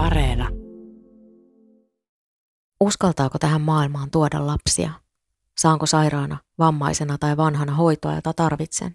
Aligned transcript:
Areena. 0.00 0.48
Uskaltaako 2.80 3.38
tähän 3.38 3.60
maailmaan 3.60 4.10
tuoda 4.10 4.46
lapsia? 4.46 4.90
Saanko 5.58 5.86
sairaana, 5.86 6.38
vammaisena 6.58 7.18
tai 7.18 7.36
vanhana 7.36 7.74
hoitoa, 7.74 8.14
jota 8.14 8.32
tarvitsen? 8.32 8.92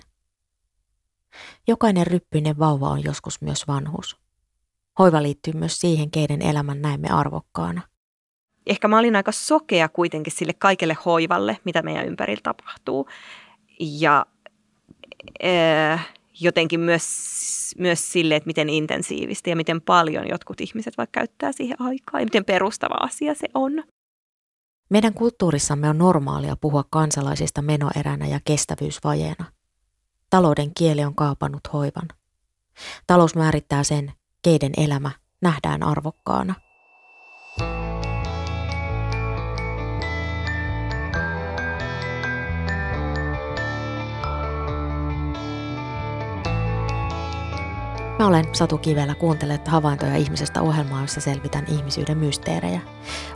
Jokainen 1.67 2.07
ryppyinen 2.07 2.59
vauva 2.59 2.89
on 2.89 3.03
joskus 3.03 3.41
myös 3.41 3.67
vanhus. 3.67 4.17
Hoiva 4.99 5.23
liittyy 5.23 5.53
myös 5.53 5.79
siihen, 5.79 6.11
keiden 6.11 6.41
elämän 6.41 6.81
näemme 6.81 7.09
arvokkaana. 7.09 7.81
Ehkä 8.67 8.87
mä 8.87 8.99
olin 8.99 9.15
aika 9.15 9.31
sokea 9.31 9.89
kuitenkin 9.89 10.33
sille 10.33 10.53
kaikelle 10.53 10.97
hoivalle, 11.05 11.57
mitä 11.63 11.81
meidän 11.81 12.05
ympärillä 12.05 12.41
tapahtuu. 12.43 13.09
Ja 13.79 14.25
äh, 15.43 16.07
jotenkin 16.41 16.79
myös, 16.79 17.05
myös 17.77 18.11
sille, 18.11 18.35
että 18.35 18.47
miten 18.47 18.69
intensiivistä 18.69 19.49
ja 19.49 19.55
miten 19.55 19.81
paljon 19.81 20.27
jotkut 20.27 20.61
ihmiset 20.61 20.97
vaikka 20.97 21.19
käyttää 21.19 21.51
siihen 21.51 21.81
aikaa 21.81 22.19
ja 22.19 22.25
miten 22.25 22.45
perustava 22.45 22.95
asia 22.99 23.33
se 23.35 23.47
on. 23.53 23.83
Meidän 24.89 25.13
kulttuurissamme 25.13 25.89
on 25.89 25.97
normaalia 25.97 26.55
puhua 26.55 26.83
kansalaisista 26.89 27.61
menoeränä 27.61 28.27
ja 28.27 28.39
kestävyysvajeena. 28.45 29.45
Talouden 30.29 30.73
kieli 30.73 31.03
on 31.03 31.15
kaapannut 31.15 31.73
hoivan. 31.73 32.07
Talous 33.07 33.35
määrittää 33.35 33.83
sen, 33.83 34.11
keiden 34.41 34.71
elämä 34.77 35.11
nähdään 35.41 35.83
arvokkaana. 35.83 36.55
Mä 48.19 48.27
olen 48.27 48.55
Satu 48.55 48.77
Kivelä, 48.77 49.15
kuuntelette 49.15 49.71
havaintoja 49.71 50.15
ihmisestä 50.15 50.61
ohjelmaa, 50.61 51.01
jossa 51.01 51.21
selvitän 51.21 51.65
ihmisyyden 51.67 52.17
mysteerejä, 52.17 52.81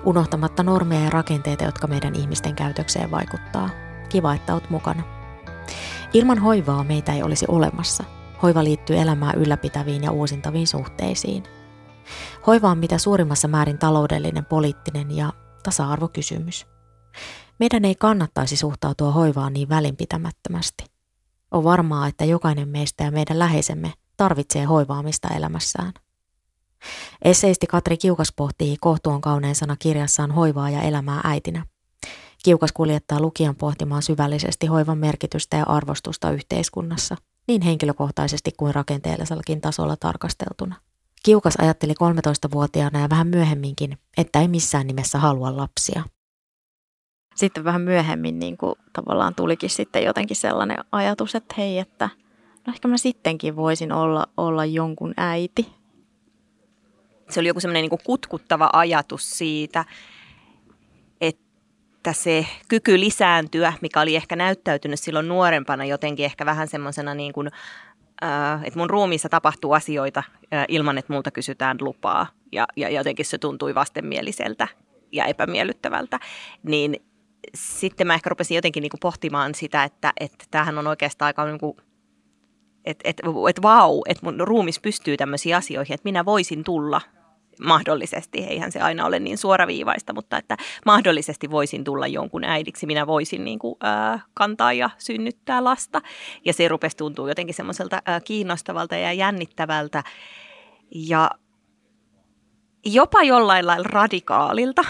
unohtamatta 0.05 0.63
normeja 0.63 1.03
ja 1.03 1.09
rakenteita, 1.09 1.63
jotka 1.63 1.87
meidän 1.87 2.15
ihmisten 2.15 2.55
käytökseen 2.55 3.11
vaikuttaa. 3.11 3.69
Kiva, 4.09 4.33
että 4.33 4.53
oot 4.53 4.69
mukana. 4.69 5.03
Ilman 6.13 6.37
hoivaa 6.37 6.83
meitä 6.83 7.13
ei 7.13 7.23
olisi 7.23 7.45
olemassa. 7.47 8.03
Hoiva 8.41 8.63
liittyy 8.63 8.97
elämää 8.97 9.33
ylläpitäviin 9.33 10.03
ja 10.03 10.11
uusintaviin 10.11 10.67
suhteisiin. 10.67 11.43
Hoiva 12.47 12.69
on 12.69 12.77
mitä 12.77 12.97
suurimmassa 12.97 13.47
määrin 13.47 13.77
taloudellinen, 13.77 14.45
poliittinen 14.45 15.11
ja 15.15 15.33
tasa-arvokysymys. 15.63 16.67
Meidän 17.59 17.85
ei 17.85 17.95
kannattaisi 17.95 18.55
suhtautua 18.55 19.11
hoivaan 19.11 19.53
niin 19.53 19.69
välinpitämättömästi. 19.69 20.85
On 21.51 21.63
varmaa, 21.63 22.07
että 22.07 22.25
jokainen 22.25 22.67
meistä 22.67 23.03
ja 23.03 23.11
meidän 23.11 23.39
läheisemme 23.39 23.93
tarvitsee 24.19 24.63
hoivaamista 24.63 25.27
elämässään. 25.27 25.93
Esseisti 27.21 27.67
Katri 27.67 27.97
Kiukas 27.97 28.33
pohtii 28.35 28.77
kohtuun 28.81 29.21
kauneen 29.21 29.55
sana 29.55 29.75
kirjassaan 29.79 30.31
hoivaa 30.31 30.69
ja 30.69 30.81
elämää 30.81 31.21
äitinä. 31.23 31.65
Kiukas 32.43 32.71
kuljettaa 32.71 33.19
lukijan 33.19 33.55
pohtimaan 33.55 34.01
syvällisesti 34.01 34.67
hoivan 34.67 34.97
merkitystä 34.97 35.57
ja 35.57 35.63
arvostusta 35.63 36.31
yhteiskunnassa, 36.31 37.15
niin 37.47 37.61
henkilökohtaisesti 37.61 38.51
kuin 38.57 38.75
rakenteellisellakin 38.75 39.61
tasolla 39.61 39.95
tarkasteltuna. 39.99 40.75
Kiukas 41.23 41.55
ajatteli 41.55 41.93
13-vuotiaana 41.93 42.99
ja 42.99 43.09
vähän 43.09 43.27
myöhemminkin, 43.27 43.97
että 44.17 44.41
ei 44.41 44.47
missään 44.47 44.87
nimessä 44.87 45.19
halua 45.19 45.57
lapsia. 45.57 46.03
Sitten 47.35 47.63
vähän 47.63 47.81
myöhemmin 47.81 48.39
niin 48.39 48.57
kuin, 48.57 48.75
tavallaan 48.93 49.35
tulikin 49.35 49.69
sitten 49.69 50.03
jotenkin 50.03 50.37
sellainen 50.37 50.77
ajatus, 50.91 51.35
että 51.35 51.55
hei, 51.57 51.79
että– 51.79 52.09
ehkä 52.69 52.87
mä 52.87 52.97
sittenkin 52.97 53.55
voisin 53.55 53.91
olla, 53.91 54.27
olla 54.37 54.65
jonkun 54.65 55.13
äiti. 55.17 55.67
Se 57.29 57.39
oli 57.39 57.47
joku 57.47 57.59
semmoinen 57.59 57.89
niin 57.89 57.99
kutkuttava 58.03 58.69
ajatus 58.73 59.37
siitä, 59.37 59.85
että 61.21 62.13
se 62.13 62.45
kyky 62.67 62.99
lisääntyä, 62.99 63.73
mikä 63.81 64.01
oli 64.01 64.15
ehkä 64.15 64.35
näyttäytynyt 64.35 64.99
silloin 64.99 65.27
nuorempana 65.27 65.85
jotenkin 65.85 66.25
ehkä 66.25 66.45
vähän 66.45 66.67
semmoisena 66.67 67.13
niin 67.13 67.33
kuin, 67.33 67.49
äh, 68.23 68.63
että 68.63 68.79
mun 68.79 68.89
ruumiissa 68.89 69.29
tapahtuu 69.29 69.73
asioita 69.73 70.23
äh, 70.53 70.65
ilman, 70.67 70.97
että 70.97 71.13
multa 71.13 71.31
kysytään 71.31 71.77
lupaa. 71.81 72.27
Ja, 72.51 72.67
ja 72.75 72.89
jotenkin 72.89 73.25
se 73.25 73.37
tuntui 73.37 73.75
vastenmieliseltä 73.75 74.67
ja 75.11 75.25
epämiellyttävältä. 75.25 76.19
Niin 76.63 76.95
sitten 77.55 78.07
mä 78.07 78.13
ehkä 78.13 78.29
rupesin 78.29 78.55
jotenkin 78.55 78.81
niin 78.81 78.89
kuin 78.89 78.99
pohtimaan 78.99 79.55
sitä, 79.55 79.83
että, 79.83 80.13
että 80.19 80.45
tämähän 80.51 80.77
on 80.77 80.87
oikeastaan 80.87 81.27
aika 81.27 81.45
niin 81.45 81.59
kuin 81.59 81.77
että 82.89 83.09
et, 83.09 83.21
et 83.49 83.61
vau, 83.61 84.01
että 84.07 84.25
mun 84.25 84.39
ruumis 84.39 84.79
pystyy 84.79 85.17
tämmöisiin 85.17 85.55
asioihin, 85.55 85.93
että 85.93 86.07
minä 86.07 86.25
voisin 86.25 86.63
tulla 86.63 87.01
mahdollisesti, 87.59 88.39
eihän 88.39 88.71
se 88.71 88.79
aina 88.79 89.05
ole 89.05 89.19
niin 89.19 89.37
suoraviivaista, 89.37 90.13
mutta 90.13 90.37
että 90.37 90.57
mahdollisesti 90.85 91.51
voisin 91.51 91.83
tulla 91.83 92.07
jonkun 92.07 92.43
äidiksi, 92.43 92.85
minä 92.85 93.07
voisin 93.07 93.43
niin 93.43 93.59
kuin, 93.59 93.75
äh, 93.85 94.25
kantaa 94.33 94.73
ja 94.73 94.89
synnyttää 94.97 95.63
lasta. 95.63 96.01
Ja 96.45 96.53
se 96.53 96.67
rupesi 96.67 96.97
tuntuu 96.97 97.27
jotenkin 97.27 97.55
semmoiselta 97.55 98.01
äh, 98.09 98.21
kiinnostavalta 98.23 98.95
ja 98.95 99.13
jännittävältä. 99.13 100.03
Ja 100.95 101.31
jopa 102.85 103.23
jollain 103.23 103.67
lailla 103.67 103.89
radikaalilta 103.89 104.85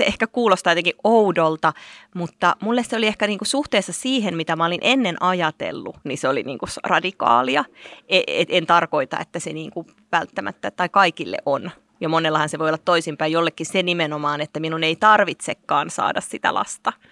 se 0.00 0.04
ehkä 0.04 0.26
kuulostaa 0.26 0.70
jotenkin 0.70 0.94
oudolta, 1.04 1.72
mutta 2.14 2.56
mulle 2.60 2.82
se 2.82 2.96
oli 2.96 3.06
ehkä 3.06 3.26
niinku 3.26 3.44
suhteessa 3.44 3.92
siihen, 3.92 4.36
mitä 4.36 4.56
mä 4.56 4.66
olin 4.66 4.80
ennen 4.82 5.22
ajatellut, 5.22 5.96
niin 6.04 6.18
se 6.18 6.28
oli 6.28 6.42
niinku 6.42 6.66
radikaalia. 6.84 7.64
Et, 8.08 8.48
en 8.50 8.66
tarkoita, 8.66 9.18
että 9.18 9.38
se 9.38 9.52
niinku 9.52 9.86
välttämättä 10.12 10.70
tai 10.70 10.88
kaikille 10.88 11.36
on. 11.46 11.70
Ja 12.00 12.08
monellahan 12.08 12.48
se 12.48 12.58
voi 12.58 12.68
olla 12.68 12.78
toisinpäin 12.78 13.32
jollekin 13.32 13.66
se 13.66 13.82
nimenomaan, 13.82 14.40
että 14.40 14.60
minun 14.60 14.84
ei 14.84 14.96
tarvitsekaan 14.96 15.90
saada 15.90 16.20
sitä 16.20 16.54
lasta– 16.54 16.92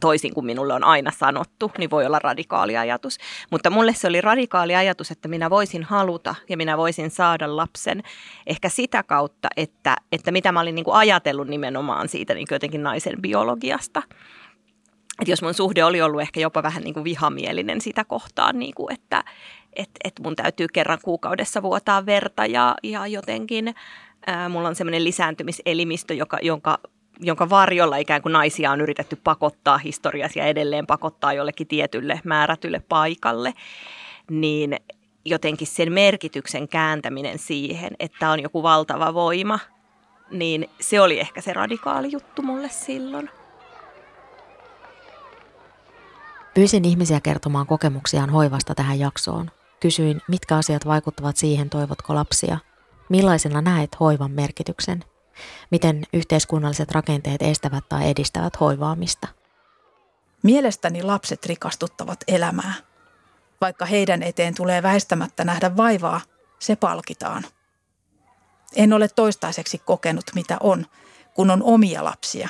toisin 0.00 0.34
kuin 0.34 0.46
minulle 0.46 0.74
on 0.74 0.84
aina 0.84 1.10
sanottu, 1.10 1.72
niin 1.78 1.90
voi 1.90 2.06
olla 2.06 2.18
radikaali 2.18 2.76
ajatus. 2.76 3.18
Mutta 3.50 3.70
mulle 3.70 3.94
se 3.94 4.08
oli 4.08 4.20
radikaali 4.20 4.74
ajatus, 4.74 5.10
että 5.10 5.28
minä 5.28 5.50
voisin 5.50 5.82
haluta 5.82 6.34
ja 6.48 6.56
minä 6.56 6.76
voisin 6.76 7.10
saada 7.10 7.56
lapsen 7.56 8.02
ehkä 8.46 8.68
sitä 8.68 9.02
kautta, 9.02 9.48
että, 9.56 9.96
että 10.12 10.30
mitä 10.30 10.52
mä 10.52 10.60
olin 10.60 10.74
niin 10.74 10.84
kuin 10.84 10.96
ajatellut 10.96 11.48
nimenomaan 11.48 12.08
siitä 12.08 12.34
niin 12.34 12.46
jotenkin 12.50 12.82
naisen 12.82 13.22
biologiasta. 13.22 14.02
Että 15.20 15.32
jos 15.32 15.42
mun 15.42 15.54
suhde 15.54 15.84
oli 15.84 16.02
ollut 16.02 16.20
ehkä 16.20 16.40
jopa 16.40 16.62
vähän 16.62 16.82
niin 16.82 16.94
kuin 16.94 17.04
vihamielinen 17.04 17.80
sitä 17.80 18.04
kohtaan, 18.04 18.58
niin 18.58 18.74
kuin 18.74 18.94
että 18.94 19.24
et, 19.76 19.90
et 20.04 20.12
mun 20.22 20.36
täytyy 20.36 20.66
kerran 20.72 20.98
kuukaudessa 21.02 21.62
vuotaa 21.62 22.06
verta 22.06 22.46
ja, 22.46 22.74
ja 22.82 23.06
jotenkin 23.06 23.74
mulla 24.48 24.68
on 24.68 24.74
semmoinen 24.74 25.04
lisääntymiselimistö, 25.04 26.14
joka, 26.14 26.38
jonka 26.42 26.78
jonka 27.20 27.50
varjolla 27.50 27.96
ikään 27.96 28.22
kuin 28.22 28.32
naisia 28.32 28.70
on 28.70 28.80
yritetty 28.80 29.16
pakottaa 29.16 29.78
historiassa 29.78 30.38
ja 30.38 30.46
edelleen 30.46 30.86
pakottaa 30.86 31.32
jollekin 31.32 31.66
tietylle 31.66 32.20
määrätylle 32.24 32.82
paikalle, 32.88 33.54
niin 34.30 34.76
jotenkin 35.24 35.66
sen 35.66 35.92
merkityksen 35.92 36.68
kääntäminen 36.68 37.38
siihen, 37.38 37.92
että 37.98 38.30
on 38.30 38.40
joku 38.40 38.62
valtava 38.62 39.14
voima, 39.14 39.58
niin 40.30 40.70
se 40.80 41.00
oli 41.00 41.20
ehkä 41.20 41.40
se 41.40 41.52
radikaali 41.52 42.12
juttu 42.12 42.42
mulle 42.42 42.68
silloin. 42.68 43.30
Pyysin 46.54 46.84
ihmisiä 46.84 47.20
kertomaan 47.20 47.66
kokemuksiaan 47.66 48.30
hoivasta 48.30 48.74
tähän 48.74 48.98
jaksoon. 48.98 49.50
Kysyin, 49.80 50.20
mitkä 50.28 50.56
asiat 50.56 50.86
vaikuttavat 50.86 51.36
siihen, 51.36 51.70
toivotko 51.70 52.14
lapsia. 52.14 52.58
Millaisena 53.08 53.60
näet 53.60 54.00
hoivan 54.00 54.30
merkityksen– 54.30 55.04
Miten 55.70 56.02
yhteiskunnalliset 56.12 56.90
rakenteet 56.90 57.42
estävät 57.42 57.84
tai 57.88 58.10
edistävät 58.10 58.60
hoivaamista? 58.60 59.28
Mielestäni 60.42 61.02
lapset 61.02 61.46
rikastuttavat 61.46 62.18
elämää. 62.28 62.74
Vaikka 63.60 63.86
heidän 63.86 64.22
eteen 64.22 64.54
tulee 64.54 64.82
väistämättä 64.82 65.44
nähdä 65.44 65.76
vaivaa, 65.76 66.20
se 66.58 66.76
palkitaan. 66.76 67.44
En 68.76 68.92
ole 68.92 69.08
toistaiseksi 69.08 69.78
kokenut, 69.78 70.24
mitä 70.34 70.56
on, 70.60 70.86
kun 71.34 71.50
on 71.50 71.62
omia 71.62 72.04
lapsia. 72.04 72.48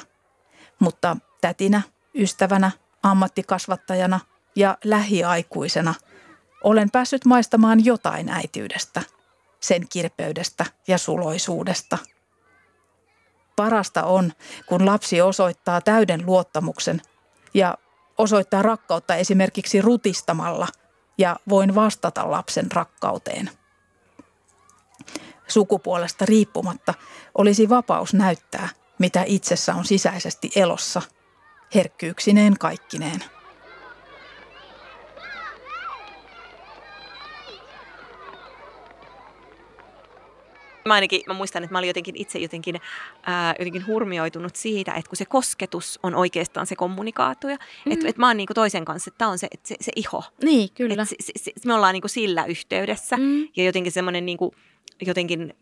Mutta 0.79 1.17
tätinä, 1.41 1.83
ystävänä, 2.15 2.71
ammattikasvattajana 3.03 4.21
ja 4.57 4.79
lähiaikuisena 4.85 5.95
olen 6.65 6.91
päässyt 6.91 7.25
maistamaan 7.25 7.85
jotain 7.85 8.29
äitiydestä, 8.29 9.03
sen 9.61 9.89
kirpeydestä 9.89 10.67
ja 10.89 10.99
suloisuudesta– 10.99 11.99
Parasta 13.57 14.03
on, 14.03 14.33
kun 14.67 14.87
lapsi 14.87 15.21
osoittaa 15.21 15.81
täyden 15.81 16.27
luottamuksen 16.27 17.03
ja 17.55 17.79
osoittaa 18.19 18.63
rakkautta 18.63 19.17
esimerkiksi 19.17 19.83
rutistamalla 19.83 20.69
ja 21.19 21.37
voin 21.49 21.75
vastata 21.75 22.31
lapsen 22.31 22.73
rakkauteen. 22.73 23.51
Sukupuolesta 25.49 26.25
riippumatta 26.27 26.95
olisi 27.39 27.69
vapaus 27.69 28.15
näyttää, 28.15 28.69
mitä 28.99 29.23
itsessä 29.27 29.75
on 29.75 29.85
sisäisesti 29.85 30.51
elossa, 30.57 31.03
herkkyyksineen 31.75 32.59
kaikkineen. 32.59 33.25
Mä 40.85 40.95
ainakin 40.95 41.23
mä 41.27 41.35
muistan, 41.35 41.65
että 41.65 41.75
mä 41.75 41.79
olin 41.79 41.89
jotenkin 41.89 42.17
itse 42.17 42.39
jotenkin, 42.39 42.81
ää, 43.23 43.55
jotenkin 43.59 43.87
hurmioitunut 43.87 44.57
siitä, 44.57 44.93
että 44.93 45.09
kun 45.09 45.17
se 45.17 45.25
kosketus 45.25 45.99
on 46.03 46.15
oikeastaan 46.15 46.67
se 46.67 46.77
kommunikaatio. 46.77 47.51
Mm-hmm. 47.51 47.93
Että 47.93 48.09
et 48.09 48.17
mä 48.17 48.27
oon 48.27 48.37
niinku 48.37 48.55
toisen 48.55 48.85
kanssa, 48.85 49.09
että 49.09 49.19
tämä 49.19 49.31
on 49.31 49.39
se, 49.39 49.49
se, 49.63 49.75
se 49.81 49.93
iho. 49.97 50.23
Niin, 50.43 50.69
kyllä. 50.75 51.03
Et 51.03 51.09
se, 51.09 51.17
se, 51.21 51.33
se, 51.37 51.53
me 51.67 51.75
ollaan 51.75 51.93
niinku 51.93 52.09
sillä 52.09 52.45
yhteydessä. 52.45 53.17
Mm-hmm. 53.17 53.49
Ja 53.57 53.65
jotenkin 53.65 53.93
semmoinen 53.93 54.27
niinku, 54.27 54.55
jotenkin 55.07 55.55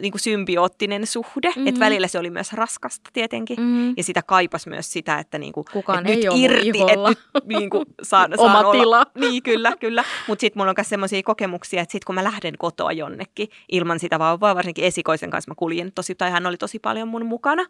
niin 0.00 0.12
kuin 0.12 0.20
symbioottinen 0.20 1.06
suhde, 1.06 1.48
mm-hmm. 1.48 1.66
että 1.66 1.80
välillä 1.80 2.08
se 2.08 2.18
oli 2.18 2.30
myös 2.30 2.52
raskasta 2.52 3.10
tietenkin, 3.12 3.60
mm-hmm. 3.60 3.94
ja 3.96 4.04
sitä 4.04 4.22
kaipas 4.22 4.66
myös 4.66 4.92
sitä, 4.92 5.18
että 5.18 5.38
niin 5.38 5.52
kuin, 5.52 5.64
Kukaan 5.72 5.98
että 5.98 6.10
ei 6.10 6.16
nyt 6.16 6.28
ole 6.28 6.38
irti, 6.40 6.80
että 6.80 7.08
nyt 7.08 7.46
niin 7.46 7.70
kuin, 7.70 7.86
saan, 8.02 8.34
Oma 8.38 8.52
saan 8.52 8.66
olla. 8.66 8.80
tila. 8.80 9.06
Niin, 9.20 9.42
kyllä, 9.42 9.72
kyllä. 9.80 10.04
Mutta 10.28 10.40
sitten 10.40 10.60
mulla 10.60 10.70
on 10.70 10.74
myös 10.78 10.88
sellaisia 10.88 11.22
kokemuksia, 11.22 11.82
että 11.82 11.92
sitten 11.92 12.06
kun 12.06 12.14
mä 12.14 12.24
lähden 12.24 12.54
kotoa 12.58 12.92
jonnekin 12.92 13.48
ilman 13.72 14.00
sitä 14.00 14.18
vauvaa, 14.18 14.54
varsinkin 14.54 14.84
esikoisen 14.84 15.30
kanssa 15.30 15.50
mä 15.50 15.54
kuljen 15.54 15.92
tosi, 15.92 16.14
tai 16.14 16.30
hän 16.30 16.46
oli 16.46 16.56
tosi 16.56 16.78
paljon 16.78 17.08
mun 17.08 17.26
mukana, 17.26 17.66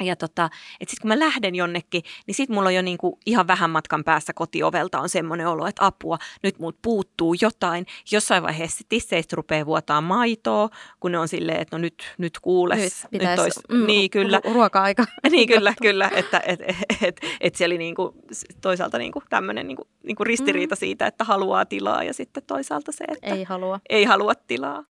ja 0.00 0.16
tota, 0.16 0.50
että 0.80 0.90
sitten 0.90 1.02
kun 1.02 1.08
mä 1.08 1.18
lähden 1.18 1.54
jonnekin, 1.54 2.02
niin 2.26 2.34
sitten 2.34 2.56
mulla 2.56 2.68
on 2.68 2.74
jo 2.74 2.82
niinku 2.82 3.18
ihan 3.26 3.46
vähän 3.46 3.70
matkan 3.70 4.04
päässä 4.04 4.32
kotiovelta 4.32 5.00
on 5.00 5.08
semmoinen 5.08 5.46
olo, 5.46 5.66
että 5.66 5.86
apua, 5.86 6.18
nyt 6.42 6.58
muut 6.58 6.76
puuttuu 6.82 7.34
jotain. 7.40 7.86
Jossain 8.12 8.42
vaiheessa 8.42 8.84
tisseistä 8.88 9.36
rupeaa 9.36 9.66
vuotaa 9.66 10.00
maitoa, 10.00 10.68
kun 11.00 11.12
ne 11.12 11.18
on 11.18 11.28
silleen, 11.28 11.60
että 11.60 11.76
no 11.76 11.80
nyt, 11.80 12.14
nyt 12.18 12.38
kuules. 12.42 12.78
Nyt 13.02 13.10
pitäisi, 13.10 13.42
ois, 13.42 13.60
mm, 13.68 13.86
niin, 13.86 14.10
kyllä. 14.10 14.40
ru- 14.46 14.52
ruoka-aika. 14.52 15.04
niin, 15.30 15.48
kyllä, 15.48 15.74
kyllä. 15.82 16.10
Että 16.14 16.42
et, 16.46 16.60
et, 16.60 16.76
et, 17.02 17.20
et 17.40 17.54
se 17.54 17.64
oli 17.64 17.78
niinku, 17.78 18.14
toisaalta 18.60 18.98
niinku 18.98 19.22
tämmöinen 19.30 19.66
niinku, 19.66 19.88
niinku 20.02 20.24
ristiriita 20.24 20.74
mm. 20.74 20.78
siitä, 20.78 21.06
että 21.06 21.24
haluaa 21.24 21.64
tilaa 21.64 22.04
ja 22.04 22.14
sitten 22.14 22.42
toisaalta 22.46 22.92
se, 22.92 23.04
että 23.08 23.34
Ei 23.34 23.44
halua. 23.44 23.80
ei 23.88 24.04
halua 24.04 24.34
tilaa. 24.34 24.84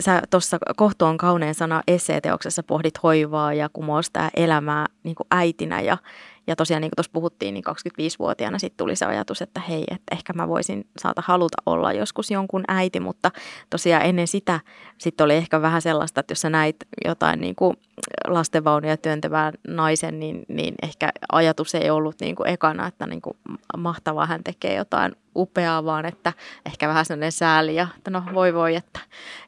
Sä 0.00 0.22
tuossa 0.30 0.58
kohtuun 0.76 1.16
kauneen 1.16 1.54
sana 1.54 1.82
esseeteoksessa 1.88 2.62
pohdit 2.62 3.02
hoivaa 3.02 3.54
ja 3.54 3.68
kumosta 3.72 4.30
elämää 4.36 4.86
niin 5.02 5.14
kuin 5.14 5.26
äitinä 5.30 5.80
ja, 5.80 5.98
ja 6.46 6.56
tosiaan 6.56 6.80
niin 6.80 6.90
kuin 6.90 6.96
tuossa 6.96 7.12
puhuttiin, 7.12 7.54
niin 7.54 7.64
25-vuotiaana 7.68 8.58
sitten 8.58 8.76
tuli 8.76 8.96
se 8.96 9.04
ajatus, 9.04 9.42
että 9.42 9.60
hei, 9.60 9.84
että 9.90 10.14
ehkä 10.14 10.32
mä 10.32 10.48
voisin 10.48 10.86
saata 10.98 11.22
haluta 11.24 11.56
olla 11.66 11.92
joskus 11.92 12.30
jonkun 12.30 12.64
äiti, 12.68 13.00
mutta 13.00 13.30
tosiaan 13.70 14.04
ennen 14.04 14.26
sitä 14.26 14.60
sitten 14.98 15.24
oli 15.24 15.34
ehkä 15.34 15.62
vähän 15.62 15.82
sellaista, 15.82 16.20
että 16.20 16.32
jos 16.32 16.40
sä 16.40 16.50
näit 16.50 16.76
jotain 17.04 17.40
niin 17.40 17.54
kuin 17.54 17.76
lastenvaunuja 18.26 18.96
työntävän 18.96 19.52
naisen, 19.68 20.20
niin, 20.20 20.42
niin 20.48 20.74
ehkä 20.82 21.10
ajatus 21.32 21.74
ei 21.74 21.90
ollut 21.90 22.16
niin 22.20 22.36
kuin 22.36 22.48
ekana, 22.48 22.86
että 22.86 23.06
niin 23.06 23.22
kuin 23.22 23.36
mahtavaa 23.76 24.26
hän 24.26 24.44
tekee 24.44 24.74
jotain 24.74 25.12
upeaa, 25.36 25.84
vaan 25.84 26.06
että 26.06 26.32
ehkä 26.66 26.88
vähän 26.88 27.04
sellainen 27.04 27.32
sääli 27.32 27.74
ja 27.74 27.86
että 27.98 28.10
no 28.10 28.22
voi 28.34 28.54
voi, 28.54 28.74
että... 28.74 29.00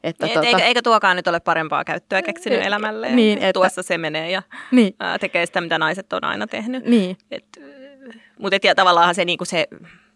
että 0.03 0.25
Niin, 0.25 0.43
eikä, 0.45 0.65
eikä 0.65 0.81
tuokaan 0.81 1.15
nyt 1.15 1.27
ole 1.27 1.39
parempaa 1.39 1.83
käyttöä 1.83 2.21
keksinyt 2.21 2.59
Niin, 2.59 2.67
elämälleen. 2.67 3.15
niin, 3.15 3.37
että- 3.37 3.53
Tuossa 3.53 3.83
se 3.83 3.97
menee 3.97 4.31
ja 4.31 4.41
Niin, 4.71 4.95
ää, 4.99 5.19
tekee 5.19 5.45
sitä, 5.45 5.61
mitä 5.61 5.77
naiset 5.77 6.13
on 6.13 6.23
aina 6.23 6.47
tehnyt. 6.47 6.85
niin, 6.85 7.17
Et, 7.31 7.45
mutta 8.39 8.57
tavallaan 8.75 9.15
se, 9.15 9.25
niinku 9.25 9.45
se 9.45 9.67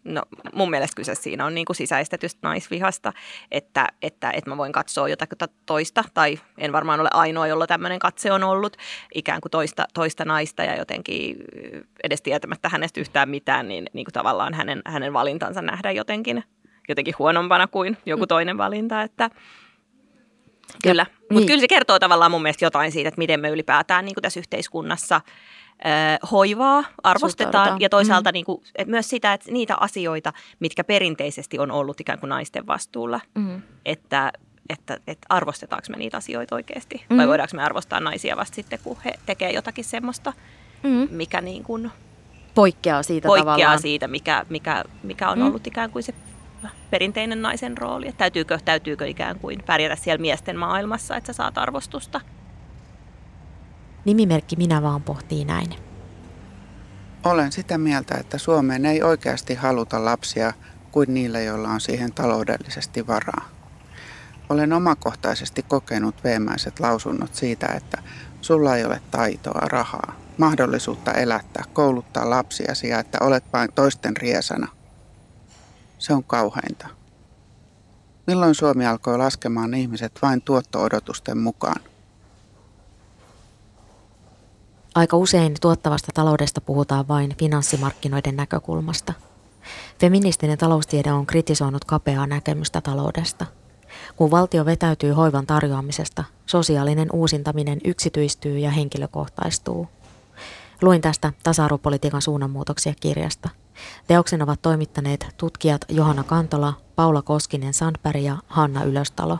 no, 0.03 0.21
mun 0.53 0.69
mielestä 0.69 0.95
kyse 0.95 1.15
siinä 1.15 1.45
on 1.45 1.55
niinku 1.55 1.73
sisäistetystä 1.73 2.47
naisvihasta, 2.47 3.13
että, 3.51 3.87
että, 4.01 4.31
että 4.31 4.49
mä 4.49 4.57
voin 4.57 4.71
katsoa 4.71 5.09
jotakin 5.09 5.37
toista, 5.65 6.03
tai 6.13 6.39
en 6.57 6.71
varmaan 6.71 6.99
ole 6.99 7.09
ainoa, 7.13 7.47
jolla 7.47 7.67
tämmöinen 7.67 7.99
katse 7.99 8.31
on 8.31 8.43
ollut, 8.43 8.77
ikään 9.15 9.41
kuin 9.41 9.51
toista, 9.51 9.85
toista 9.93 10.25
naista 10.25 10.63
ja 10.63 10.75
jotenkin 10.75 11.37
edes 12.03 12.21
tietämättä 12.21 12.69
hänestä 12.69 12.99
yhtään 12.99 13.29
mitään, 13.29 13.67
niin, 13.67 13.89
niin 13.93 14.05
kuin 14.05 14.13
tavallaan 14.13 14.53
hänen, 14.53 14.81
hänen 14.85 15.13
valintansa 15.13 15.61
nähdä 15.61 15.91
jotenkin, 15.91 16.43
jotenkin 16.89 17.15
huonompana 17.19 17.67
kuin 17.67 17.97
joku 18.05 18.27
toinen 18.27 18.57
valinta, 18.57 19.01
että 19.01 19.29
Kyllä, 20.83 21.05
mutta 21.19 21.33
niin. 21.33 21.47
kyllä 21.47 21.59
se 21.59 21.67
kertoo 21.67 21.99
tavallaan 21.99 22.31
mun 22.31 22.41
mielestä 22.41 22.65
jotain 22.65 22.91
siitä, 22.91 23.07
että 23.07 23.17
miten 23.17 23.39
me 23.39 23.49
ylipäätään 23.49 24.05
niin 24.05 24.15
kuin 24.15 24.21
tässä 24.21 24.39
yhteiskunnassa 24.39 25.21
hoivaa 26.31 26.83
arvostetaan 27.03 27.81
ja 27.81 27.89
toisaalta 27.89 28.29
mm. 28.29 28.33
niin 28.33 28.45
kuin, 28.45 28.63
että 28.75 28.91
myös 28.91 29.09
sitä, 29.09 29.33
että 29.33 29.51
niitä 29.51 29.75
asioita, 29.79 30.33
mitkä 30.59 30.83
perinteisesti 30.83 31.59
on 31.59 31.71
ollut 31.71 31.99
ikään 32.01 32.19
kuin 32.19 32.29
naisten 32.29 32.67
vastuulla, 32.67 33.19
mm. 33.35 33.61
että, 33.85 34.31
että, 34.69 34.97
että 35.07 35.25
arvostetaanko 35.29 35.87
me 35.89 35.97
niitä 35.97 36.17
asioita 36.17 36.55
oikeasti 36.55 37.05
Mm. 37.09 37.17
vai 37.17 37.27
voidaanko 37.27 37.55
me 37.55 37.63
arvostaa 37.63 37.99
naisia 37.99 38.37
vasta 38.37 38.55
sitten, 38.55 38.79
kun 38.83 38.97
he 39.05 39.13
tekee 39.25 39.51
jotakin 39.51 39.85
semmoista, 39.85 40.33
Mm. 40.83 41.07
mikä 41.11 41.41
niin 41.41 41.63
kuin 41.63 41.91
poikkeaa 42.55 43.03
siitä 43.03 43.27
poikkeaa 43.27 43.55
tavallaan. 43.55 43.81
siitä, 43.81 44.07
mikä, 44.07 44.45
mikä, 44.49 44.83
mikä 45.03 45.29
on 45.29 45.37
Mm. 45.39 45.45
ollut 45.47 45.67
ikään 45.67 45.91
kuin 45.91 46.03
se 46.03 46.13
perinteinen 46.91 47.41
naisen 47.41 47.77
rooli. 47.77 48.07
Että 48.07 48.17
täytyykö, 48.17 48.59
täytyykö 48.65 49.07
ikään 49.07 49.39
kuin 49.39 49.63
pärjätä 49.65 49.95
siellä 49.95 50.21
miesten 50.21 50.57
maailmassa, 50.57 51.15
että 51.15 51.33
sä 51.33 51.37
saat 51.37 51.57
arvostusta. 51.57 52.21
Nimimerkki 54.05 54.55
Minä 54.55 54.81
vaan 54.81 55.03
pohtii 55.03 55.45
näin. 55.45 55.75
Olen 57.23 57.51
sitä 57.51 57.77
mieltä, 57.77 58.15
että 58.15 58.37
Suomeen 58.37 58.85
ei 58.85 59.03
oikeasti 59.03 59.55
haluta 59.55 60.05
lapsia 60.05 60.53
kuin 60.91 61.13
niille, 61.13 61.43
joilla 61.43 61.69
on 61.69 61.81
siihen 61.81 62.13
taloudellisesti 62.13 63.07
varaa. 63.07 63.49
Olen 64.49 64.73
omakohtaisesti 64.73 65.63
kokenut 65.63 66.23
veemäiset 66.23 66.79
lausunnot 66.79 67.35
siitä, 67.35 67.67
että 67.67 68.03
sulla 68.41 68.75
ei 68.75 68.85
ole 68.85 69.01
taitoa, 69.11 69.67
rahaa, 69.67 70.15
mahdollisuutta 70.37 71.11
elättää, 71.11 71.63
kouluttaa 71.73 72.29
lapsiasi 72.29 72.87
ja 72.87 72.99
että 72.99 73.17
olet 73.21 73.43
vain 73.53 73.69
toisten 73.75 74.17
riesana. 74.17 74.67
Se 75.99 76.13
on 76.13 76.23
kauheinta. 76.23 76.87
Milloin 78.27 78.55
Suomi 78.55 78.85
alkoi 78.85 79.17
laskemaan 79.17 79.73
ihmiset 79.73 80.11
vain 80.21 80.41
tuotto-odotusten 80.41 81.37
mukaan? 81.37 81.90
Aika 84.95 85.17
usein 85.17 85.53
tuottavasta 85.61 86.11
taloudesta 86.13 86.61
puhutaan 86.61 87.07
vain 87.07 87.35
finanssimarkkinoiden 87.37 88.35
näkökulmasta. 88.35 89.13
Feministinen 89.99 90.57
taloustiede 90.57 91.11
on 91.11 91.25
kritisoinut 91.25 91.85
kapeaa 91.85 92.27
näkemystä 92.27 92.81
taloudesta. 92.81 93.45
Kun 94.15 94.31
valtio 94.31 94.65
vetäytyy 94.65 95.11
hoivan 95.11 95.47
tarjoamisesta, 95.47 96.23
sosiaalinen 96.45 97.09
uusintaminen 97.13 97.79
yksityistyy 97.83 98.59
ja 98.59 98.71
henkilökohtaistuu. 98.71 99.87
Luin 100.81 101.01
tästä 101.01 101.33
tasa-arvopolitiikan 101.43 102.21
suunnanmuutoksia 102.21 102.93
kirjasta. 102.99 103.49
Teoksen 104.07 104.41
ovat 104.41 104.61
toimittaneet 104.61 105.27
tutkijat 105.37 105.85
Johanna 105.89 106.23
Kantola, 106.23 106.73
Paula 106.95 107.21
Koskinen 107.21 107.73
Sandberg 107.73 108.23
ja 108.23 108.37
Hanna 108.47 108.83
Ylöstalo. 108.83 109.39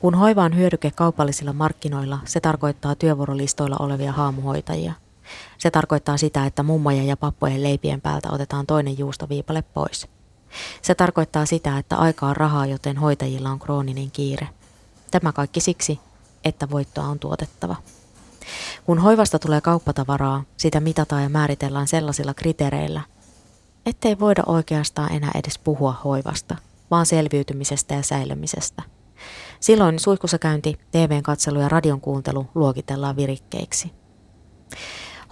Kun 0.00 0.14
hoiva 0.14 0.42
on 0.42 0.56
hyödyke 0.56 0.90
kaupallisilla 0.90 1.52
markkinoilla, 1.52 2.18
se 2.24 2.40
tarkoittaa 2.40 2.94
työvuorolistoilla 2.94 3.76
olevia 3.78 4.12
haamuhoitajia. 4.12 4.92
Se 5.58 5.70
tarkoittaa 5.70 6.16
sitä, 6.16 6.46
että 6.46 6.62
mummojen 6.62 7.06
ja 7.06 7.16
pappojen 7.16 7.62
leipien 7.62 8.00
päältä 8.00 8.28
otetaan 8.32 8.66
toinen 8.66 8.98
juustoviipale 8.98 9.62
pois. 9.62 10.08
Se 10.82 10.94
tarkoittaa 10.94 11.46
sitä, 11.46 11.78
että 11.78 11.96
aika 11.96 12.26
on 12.26 12.36
rahaa, 12.36 12.66
joten 12.66 12.96
hoitajilla 12.96 13.50
on 13.50 13.58
krooninen 13.58 14.10
kiire. 14.10 14.48
Tämä 15.10 15.32
kaikki 15.32 15.60
siksi, 15.60 16.00
että 16.44 16.70
voittoa 16.70 17.04
on 17.04 17.18
tuotettava. 17.18 17.76
Kun 18.84 18.98
hoivasta 18.98 19.38
tulee 19.38 19.60
kauppatavaraa, 19.60 20.44
sitä 20.56 20.80
mitataan 20.80 21.22
ja 21.22 21.28
määritellään 21.28 21.88
sellaisilla 21.88 22.34
kriteereillä, 22.34 23.00
ettei 23.86 24.18
voida 24.20 24.42
oikeastaan 24.46 25.12
enää 25.12 25.30
edes 25.34 25.58
puhua 25.58 25.94
hoivasta, 26.04 26.56
vaan 26.90 27.06
selviytymisestä 27.06 27.94
ja 27.94 28.02
säilymisestä. 28.02 28.82
Silloin 29.60 29.98
suihkussa 29.98 30.38
käynti, 30.38 30.76
TVn 30.90 31.22
katselu 31.22 31.60
ja 31.60 31.68
radion 31.68 32.00
kuuntelu 32.00 32.46
luokitellaan 32.54 33.16
virikkeiksi. 33.16 33.92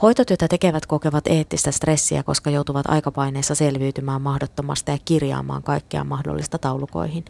Hoitotyötä 0.02 0.48
tekevät 0.48 0.86
kokevat 0.86 1.26
eettistä 1.26 1.70
stressiä, 1.70 2.22
koska 2.22 2.50
joutuvat 2.50 2.86
aikapaineessa 2.88 3.54
selviytymään 3.54 4.22
mahdottomasta 4.22 4.90
ja 4.90 4.98
kirjaamaan 5.04 5.62
kaikkea 5.62 6.04
mahdollista 6.04 6.58
taulukoihin. 6.58 7.24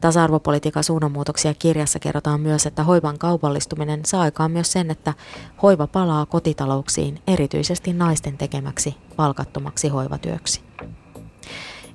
Tasa-arvopolitiikan 0.00 0.84
suunnanmuutoksia 0.84 1.54
kirjassa 1.54 1.98
kerrotaan 1.98 2.40
myös, 2.40 2.66
että 2.66 2.84
hoivan 2.84 3.18
kaupallistuminen 3.18 4.00
saa 4.04 4.22
aikaan 4.22 4.50
myös 4.50 4.72
sen, 4.72 4.90
että 4.90 5.14
hoiva 5.62 5.86
palaa 5.86 6.26
kotitalouksiin 6.26 7.22
erityisesti 7.26 7.92
naisten 7.92 8.38
tekemäksi 8.38 8.96
palkattomaksi 9.16 9.88
hoivatyöksi. 9.88 10.65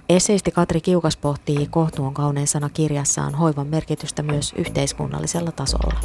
Eseisti 0.10 0.52
Katri 0.52 0.82
Kiukas 0.82 1.18
pohtii 1.18 1.68
kohtuun 1.68 2.14
kaunein 2.14 2.48
sana 2.48 2.70
kirjassaan 2.70 3.36
hoivan 3.36 3.68
merkitystä 3.68 4.24
myös 4.24 4.54
yhteiskunnallisella 4.58 5.52
tasolla. 5.52 6.00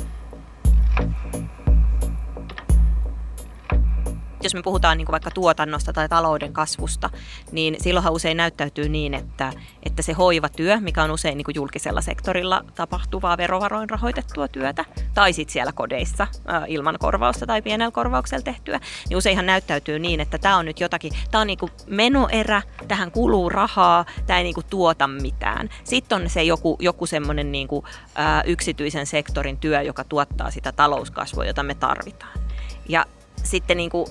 Jos 4.42 4.54
me 4.54 4.62
puhutaan 4.62 4.98
niin 4.98 5.06
kuin 5.06 5.12
vaikka 5.12 5.30
tuotannosta 5.30 5.92
tai 5.92 6.08
talouden 6.08 6.52
kasvusta, 6.52 7.10
niin 7.52 7.76
silloinhan 7.80 8.12
usein 8.12 8.36
näyttäytyy 8.36 8.88
niin, 8.88 9.14
että, 9.14 9.52
että 9.82 10.02
se 10.02 10.12
hoivatyö, 10.12 10.80
mikä 10.80 11.02
on 11.02 11.10
usein 11.10 11.36
niin 11.36 11.44
kuin 11.44 11.54
julkisella 11.54 12.00
sektorilla 12.00 12.64
tapahtuvaa 12.74 13.36
verovaroin 13.36 13.90
rahoitettua 13.90 14.48
työtä, 14.48 14.84
tai 15.14 15.32
sitten 15.32 15.52
siellä 15.52 15.72
kodeissa 15.72 16.26
ilman 16.66 16.96
korvausta 16.98 17.46
tai 17.46 17.62
pienellä 17.62 17.92
korvauksella 17.92 18.42
tehtyä, 18.42 18.80
niin 19.08 19.16
useinhan 19.16 19.46
näyttäytyy 19.46 19.98
niin, 19.98 20.20
että 20.20 20.38
tämä 20.38 20.56
on 20.56 20.64
nyt 20.64 20.80
jotakin, 20.80 21.12
tämä 21.30 21.40
on 21.40 21.46
niin 21.46 21.58
kuin 21.58 21.72
menoerä, 21.86 22.62
tähän 22.88 23.10
kuluu 23.10 23.48
rahaa, 23.48 24.04
tämä 24.26 24.38
ei 24.38 24.44
niin 24.44 24.54
kuin 24.54 24.66
tuota 24.70 25.06
mitään. 25.06 25.68
Sitten 25.84 26.22
on 26.22 26.30
se 26.30 26.42
joku, 26.42 26.76
joku 26.80 27.06
semmoinen 27.06 27.52
niin 27.52 27.68
kuin, 27.68 27.84
ää, 28.14 28.42
yksityisen 28.42 29.06
sektorin 29.06 29.58
työ, 29.58 29.82
joka 29.82 30.04
tuottaa 30.04 30.50
sitä 30.50 30.72
talouskasvua, 30.72 31.44
jota 31.44 31.62
me 31.62 31.74
tarvitaan. 31.74 32.38
Ja 32.88 33.04
sitten 33.46 33.76
niin 33.76 33.90
kuin, 33.90 34.06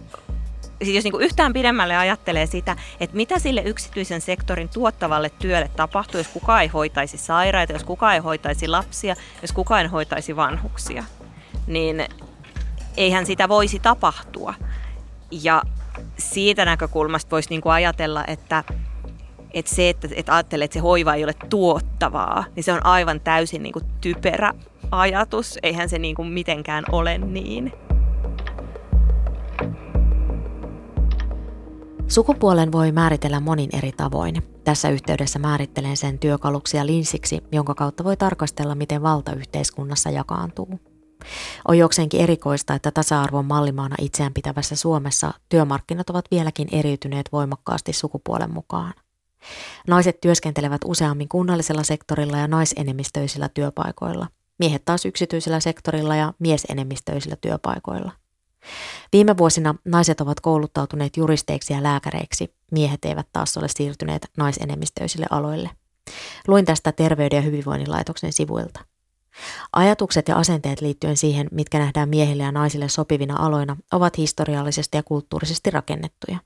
jos 0.79 1.03
niin 1.03 1.21
yhtään 1.21 1.53
pidemmälle 1.53 1.97
ajattelee 1.97 2.45
sitä, 2.45 2.75
että 2.99 3.15
mitä 3.15 3.39
sille 3.39 3.61
yksityisen 3.61 4.21
sektorin 4.21 4.69
tuottavalle 4.69 5.31
työlle 5.39 5.69
tapahtuu, 5.75 6.19
jos 6.19 6.27
kukaan 6.27 6.61
ei 6.61 6.67
hoitaisi 6.67 7.17
sairaita, 7.17 7.73
jos 7.73 7.83
kukaan 7.83 8.13
ei 8.13 8.19
hoitaisi 8.19 8.67
lapsia, 8.67 9.15
jos 9.41 9.51
kukaan 9.51 9.81
ei 9.81 9.87
hoitaisi 9.87 10.35
vanhuksia, 10.35 11.03
niin 11.67 12.05
eihän 12.97 13.25
sitä 13.25 13.49
voisi 13.49 13.79
tapahtua. 13.79 14.53
Ja 15.31 15.61
siitä 16.17 16.65
näkökulmasta 16.65 17.31
voisi 17.31 17.49
niin 17.49 17.61
ajatella, 17.65 18.23
että, 18.27 18.63
että 19.53 19.75
se, 19.75 19.89
että, 19.89 20.07
että 20.15 20.33
ajattelee, 20.33 20.65
että 20.65 20.73
se 20.73 20.79
hoiva 20.79 21.13
ei 21.13 21.23
ole 21.23 21.35
tuottavaa, 21.49 22.45
niin 22.55 22.63
se 22.63 22.73
on 22.73 22.85
aivan 22.85 23.19
täysin 23.19 23.63
niin 23.63 23.73
typerä 24.01 24.53
ajatus. 24.91 25.59
Eihän 25.63 25.89
se 25.89 25.99
niin 25.99 26.27
mitenkään 26.27 26.83
ole 26.91 27.17
niin. 27.17 27.73
Sukupuolen 32.07 32.71
voi 32.71 32.91
määritellä 32.91 33.39
monin 33.39 33.69
eri 33.73 33.91
tavoin. 33.91 34.43
Tässä 34.63 34.89
yhteydessä 34.89 35.39
määrittelen 35.39 35.97
sen 35.97 36.19
työkaluksi 36.19 36.77
ja 36.77 36.85
linssiksi, 36.85 37.41
jonka 37.51 37.75
kautta 37.75 38.03
voi 38.03 38.17
tarkastella, 38.17 38.75
miten 38.75 39.01
valta 39.01 39.33
yhteiskunnassa 39.33 40.09
jakaantuu. 40.09 40.79
On 41.67 41.77
jokseenkin 41.77 42.21
erikoista, 42.21 42.73
että 42.73 42.91
tasa-arvon 42.91 43.45
mallimaana 43.45 43.95
itseään 43.99 44.33
pitävässä 44.33 44.75
Suomessa 44.75 45.33
työmarkkinat 45.49 46.09
ovat 46.09 46.25
vieläkin 46.31 46.67
eriytyneet 46.71 47.29
voimakkaasti 47.31 47.93
sukupuolen 47.93 48.53
mukaan. 48.53 48.93
Naiset 49.87 50.21
työskentelevät 50.21 50.81
useammin 50.85 51.29
kunnallisella 51.29 51.83
sektorilla 51.83 52.37
ja 52.37 52.47
naisenemmistöisillä 52.47 53.49
työpaikoilla, 53.49 54.27
miehet 54.59 54.85
taas 54.85 55.05
yksityisellä 55.05 55.59
sektorilla 55.59 56.15
ja 56.15 56.33
miesenemmistöisillä 56.39 57.35
työpaikoilla– 57.41 58.11
Viime 59.13 59.37
vuosina 59.37 59.75
naiset 59.85 60.21
ovat 60.21 60.39
kouluttautuneet 60.39 61.17
juristeiksi 61.17 61.73
ja 61.73 61.83
lääkäreiksi, 61.83 62.53
miehet 62.71 63.05
eivät 63.05 63.27
taas 63.33 63.57
ole 63.57 63.67
siirtyneet 63.67 64.27
naisenemmistöisille 64.37 65.25
aloille. 65.29 65.69
Luin 66.47 66.65
tästä 66.65 66.91
Terveyden 66.91 67.37
ja 67.37 67.41
hyvinvoinnin 67.41 67.91
laitoksen 67.91 68.33
sivuilta. 68.33 68.79
Ajatukset 69.73 70.27
ja 70.27 70.35
asenteet 70.35 70.81
liittyen 70.81 71.17
siihen, 71.17 71.47
mitkä 71.51 71.79
nähdään 71.79 72.09
miehille 72.09 72.43
ja 72.43 72.51
naisille 72.51 72.89
sopivina 72.89 73.35
aloina, 73.45 73.77
ovat 73.91 74.17
historiallisesti 74.17 74.97
ja 74.97 75.03
kulttuurisesti 75.03 75.71
rakennettuja. 75.71 76.37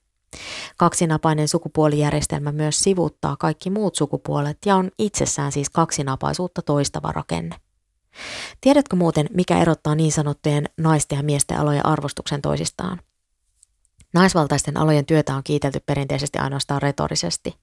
Kaksinapainen 0.77 1.47
sukupuolijärjestelmä 1.47 2.51
myös 2.51 2.79
sivuuttaa 2.79 3.35
kaikki 3.39 3.69
muut 3.69 3.95
sukupuolet 3.95 4.57
ja 4.65 4.75
on 4.75 4.91
itsessään 4.99 5.51
siis 5.51 5.69
kaksinapaisuutta 5.69 6.61
toistava 6.61 7.11
rakenne. 7.11 7.55
Tiedätkö 8.61 8.95
muuten, 8.95 9.27
mikä 9.33 9.59
erottaa 9.59 9.95
niin 9.95 10.11
sanottujen 10.11 10.65
naisten 10.77 11.15
ja 11.15 11.23
miesten 11.23 11.59
alojen 11.59 11.85
arvostuksen 11.85 12.41
toisistaan? 12.41 13.01
Naisvaltaisten 14.13 14.77
alojen 14.77 15.05
työtä 15.05 15.35
on 15.35 15.43
kiitelty 15.43 15.79
perinteisesti 15.85 16.39
ainoastaan 16.39 16.81
retorisesti. 16.81 17.55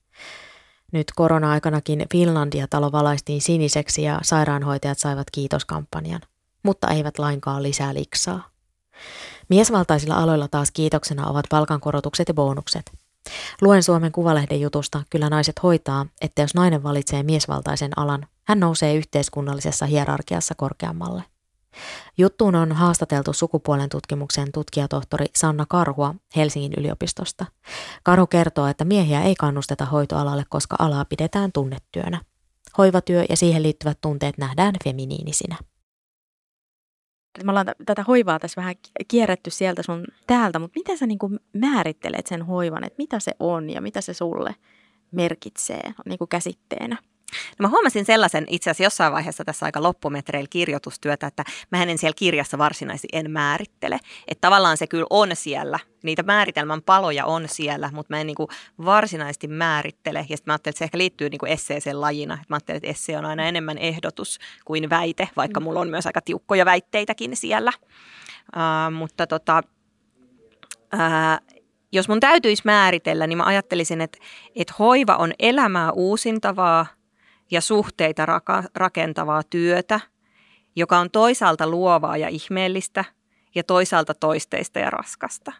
Nyt 0.93 1.07
korona-aikanakin 1.17 2.07
Finlandia-talo 2.13 2.93
valaistiin 2.93 3.41
siniseksi 3.41 4.03
ja 4.03 4.21
sairaanhoitajat 4.23 4.99
saivat 4.99 5.31
kiitoskampanjan, 5.31 6.21
mutta 6.63 6.89
eivät 6.89 7.19
lainkaan 7.19 7.63
lisää 7.63 7.95
liksaa. 7.95 8.51
Miesvaltaisilla 9.49 10.17
aloilla 10.17 10.49
taas 10.49 10.71
kiitoksena 10.71 11.27
ovat 11.27 11.47
palkankorotukset 11.51 12.29
ja 12.29 12.35
bonukset. 12.35 12.93
Luen 13.63 13.83
Suomen 13.83 14.13
Kuvalehden 14.13 14.61
jutusta 14.61 15.03
Kyllä 15.11 15.31
naiset 15.31 15.63
hoitaa, 15.63 16.07
että 16.21 16.43
jos 16.43 16.55
nainen 16.55 16.83
valitsee 16.83 17.23
miesvaltaisen 17.23 17.99
alan, 17.99 18.27
hän 18.45 18.61
nousee 18.61 18.95
yhteiskunnallisessa 18.95 19.87
hierarkiassa 19.87 20.55
korkeammalle. 20.55 21.23
Juttuun 22.19 22.55
on 22.55 22.73
haastateltu 22.73 23.33
sukupuolen 23.33 23.89
tutkimuksen 23.89 24.53
tutkijatohtori 24.53 25.27
Sanna 25.37 25.67
Karhua 25.69 26.15
Helsingin 26.37 26.73
yliopistosta. 26.77 27.47
Karhu 28.03 28.27
kertoo, 28.27 28.67
että 28.67 28.85
miehiä 28.85 29.23
ei 29.23 29.35
kannusteta 29.35 29.85
hoitoalalle, 29.85 30.45
koska 30.49 30.77
alaa 30.79 31.05
pidetään 31.05 31.53
tunnetyönä. 31.53 32.21
Hoivatyö 32.79 33.25
ja 33.29 33.37
siihen 33.37 33.63
liittyvät 33.63 33.99
tunteet 34.01 34.39
nähdään 34.39 34.75
feminiinisinä. 34.85 35.57
Me 37.45 37.51
ollaan 37.51 37.67
t- 37.67 37.87
tätä 37.87 38.03
hoivaa 38.03 38.39
tässä 38.39 38.61
vähän 38.61 38.75
kierretty 39.09 39.51
sieltä 39.51 39.83
sun 39.83 40.05
täältä, 40.27 40.59
mutta 40.59 40.79
miten 40.79 40.99
sä 40.99 41.07
niin 41.07 41.19
määrittelet 41.53 42.27
sen 42.27 42.43
hoivan, 42.43 42.85
että 42.85 42.97
mitä 42.99 43.21
se 43.21 43.33
on 43.41 43.71
ja 43.71 43.81
mitä 43.81 44.01
se 44.01 44.15
sulle 44.15 44.55
merkitsee 45.13 45.93
niin 46.05 46.19
käsitteenä? 46.29 46.97
No 47.59 47.63
mä 47.63 47.69
huomasin 47.69 48.05
sellaisen 48.05 48.47
itse 48.49 48.71
asiassa 48.71 48.85
jossain 48.85 49.13
vaiheessa 49.13 49.45
tässä 49.45 49.67
aika 49.67 49.83
loppumetreillä 49.83 50.49
kirjoitustyötä, 50.51 51.27
että 51.27 51.45
mä 51.71 51.83
en 51.83 51.99
siellä 51.99 52.15
kirjassa 52.19 52.59
varsinaisesti 52.59 53.09
en 53.13 53.31
määrittele. 53.31 53.99
Että 54.29 54.41
tavallaan 54.41 54.77
se 54.77 54.87
kyllä 54.87 55.07
on 55.11 55.29
siellä, 55.37 55.79
niitä 56.03 56.23
määritelmän 56.23 56.83
paloja 56.83 57.25
on 57.25 57.49
siellä, 57.49 57.91
mutta 57.93 58.15
mä 58.15 58.21
en 58.21 58.27
niin 58.27 58.35
kuin 58.35 58.49
varsinaisesti 58.85 59.49
määrittele. 59.49 60.19
Ja 60.19 60.37
sitten 60.37 60.43
mä 60.47 60.53
ajattelin, 60.53 60.73
että 60.73 60.79
se 60.79 60.85
ehkä 60.85 60.99
liittyy 60.99 61.31
niin 61.31 61.39
kuin 61.39 61.53
esseeseen 61.53 62.01
lajina. 62.01 62.35
Että 62.35 62.47
mä 62.49 62.55
ajattelin, 62.55 62.77
että 62.77 62.89
esse 62.89 63.19
on 63.19 63.25
aina 63.25 63.45
enemmän 63.45 63.79
ehdotus 63.79 64.39
kuin 64.65 64.91
väite, 64.91 65.29
vaikka 65.37 65.61
mulla 65.61 65.81
on 65.81 65.89
myös 65.89 66.07
aika 66.07 66.21
tiukkoja 66.21 66.65
väitteitäkin 66.65 67.37
siellä. 67.37 67.73
Uh, 68.57 68.95
mutta 68.95 69.27
tota, 69.27 69.63
uh, 70.95 71.57
jos 71.93 72.09
mun 72.09 72.21
täytyisi 72.21 72.63
määritellä, 72.65 73.27
niin 73.27 73.39
mä 73.39 73.45
ajattelisin, 73.45 74.01
että, 74.01 74.19
että 74.57 74.75
hoiva 74.79 75.17
on 75.17 75.33
elämää 75.39 75.93
uusintavaa, 75.93 76.87
ja 77.51 77.61
suhteita 77.61 78.27
raka- 78.27 78.69
rakentavaa 78.75 79.43
työtä, 79.43 80.01
joka 80.77 80.99
on 80.99 81.11
toisaalta 81.11 81.67
luovaa 81.67 82.17
ja 82.17 82.29
ihmeellistä 82.29 83.05
ja 83.55 83.65
toisaalta 83.65 84.15
toisteista 84.15 84.79
ja 84.79 84.91
raskasta. 84.91 85.53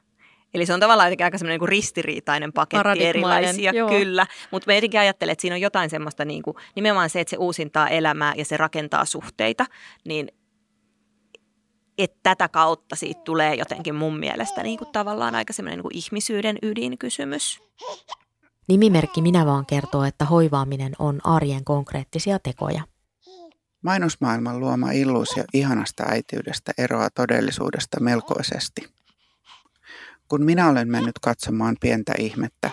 Eli 0.55 0.67
se 0.67 0.75
on 0.75 0.81
tavallaan 0.81 1.13
aika 1.23 1.39
semmoinen 1.39 1.61
niin 1.61 1.69
ristiriitainen 1.69 2.53
paketti 2.53 3.05
erilaisia, 3.05 3.73
joo. 3.73 3.89
kyllä. 3.89 4.27
Mutta 4.51 4.67
me 4.67 4.75
jotenkin 4.75 5.01
ajattelen, 5.01 5.33
että 5.33 5.41
siinä 5.41 5.55
on 5.55 5.61
jotain 5.61 5.91
semmoista 5.91 6.25
niin 6.25 6.43
kuin, 6.43 6.57
nimenomaan 6.75 7.11
se, 7.11 7.21
että 7.21 7.31
se 7.31 7.37
uusintaa 7.37 7.89
elämää 7.89 8.35
ja 8.37 8.45
se 8.45 8.57
rakentaa 8.57 9.05
suhteita, 9.05 9.67
niin 10.05 10.29
että 11.99 12.19
tätä 12.23 12.49
kautta 12.49 12.97
siitä 12.97 13.21
tulee 13.25 13.55
jotenkin 13.55 13.95
mun 13.95 14.19
mielestä 14.19 14.63
niin 14.63 14.79
kuin 14.79 14.93
tavallaan 14.93 15.35
aika 15.35 15.53
semmoinen 15.53 15.79
niin 15.79 16.05
ihmisyyden 16.05 16.59
ydinkysymys. 16.63 17.63
Nimimerkki 18.69 19.23
Minä 19.23 19.47
vaan 19.47 19.67
kertoo, 19.67 20.05
että 20.05 20.25
hoivaaminen 20.25 20.93
on 20.99 21.21
arjen 21.25 21.65
konkreettisia 21.65 22.39
tekoja. 22.39 22.83
Mainosmaailman 23.83 24.61
luoma 24.61 24.91
illuusio 24.91 25.45
ihanasta 25.55 26.05
äitiydestä 26.09 26.73
eroaa 26.79 27.11
todellisuudesta 27.11 28.01
melkoisesti. 28.01 28.89
Kun 30.29 30.45
minä 30.45 30.69
olen 30.69 30.89
mennyt 30.89 31.19
katsomaan 31.19 31.77
pientä 31.81 32.15
ihmettä 32.19 32.71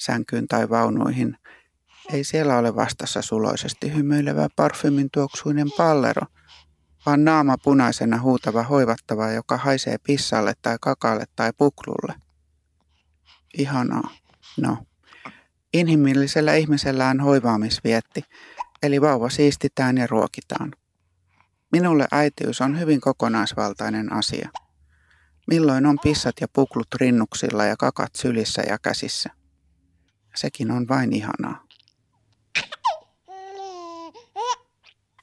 sänkyyn 0.00 0.48
tai 0.48 0.70
vaunuihin, 0.70 1.36
ei 2.12 2.24
siellä 2.24 2.58
ole 2.58 2.76
vastassa 2.76 3.22
suloisesti 3.22 3.94
hymyilevä 3.94 4.48
parfymin 4.56 5.08
tuoksuinen 5.12 5.68
pallero, 5.76 6.26
vaan 7.06 7.24
naama 7.24 7.56
punaisena 7.64 8.20
huutava 8.20 8.62
hoivattava, 8.62 9.30
joka 9.30 9.56
haisee 9.56 9.96
pissalle 10.06 10.52
tai 10.62 10.76
kakalle 10.80 11.24
tai 11.36 11.52
puklulle. 11.58 12.14
Ihanaa. 13.58 14.10
No, 14.60 14.78
Inhimillisellä 15.74 16.54
ihmisellä 16.54 17.08
on 17.08 17.20
hoivaamisvietti, 17.20 18.22
eli 18.82 19.00
vauva 19.00 19.30
siistitään 19.30 19.98
ja 19.98 20.06
ruokitaan. 20.06 20.72
Minulle 21.72 22.06
äitiys 22.12 22.60
on 22.60 22.80
hyvin 22.80 23.00
kokonaisvaltainen 23.00 24.12
asia. 24.12 24.50
Milloin 25.46 25.86
on 25.86 25.98
pissat 26.02 26.34
ja 26.40 26.46
puklut 26.52 26.86
rinnuksilla 26.94 27.64
ja 27.64 27.76
kakat 27.76 28.10
sylissä 28.16 28.62
ja 28.62 28.78
käsissä. 28.78 29.30
Sekin 30.36 30.70
on 30.70 30.88
vain 30.88 31.12
ihanaa. 31.12 31.64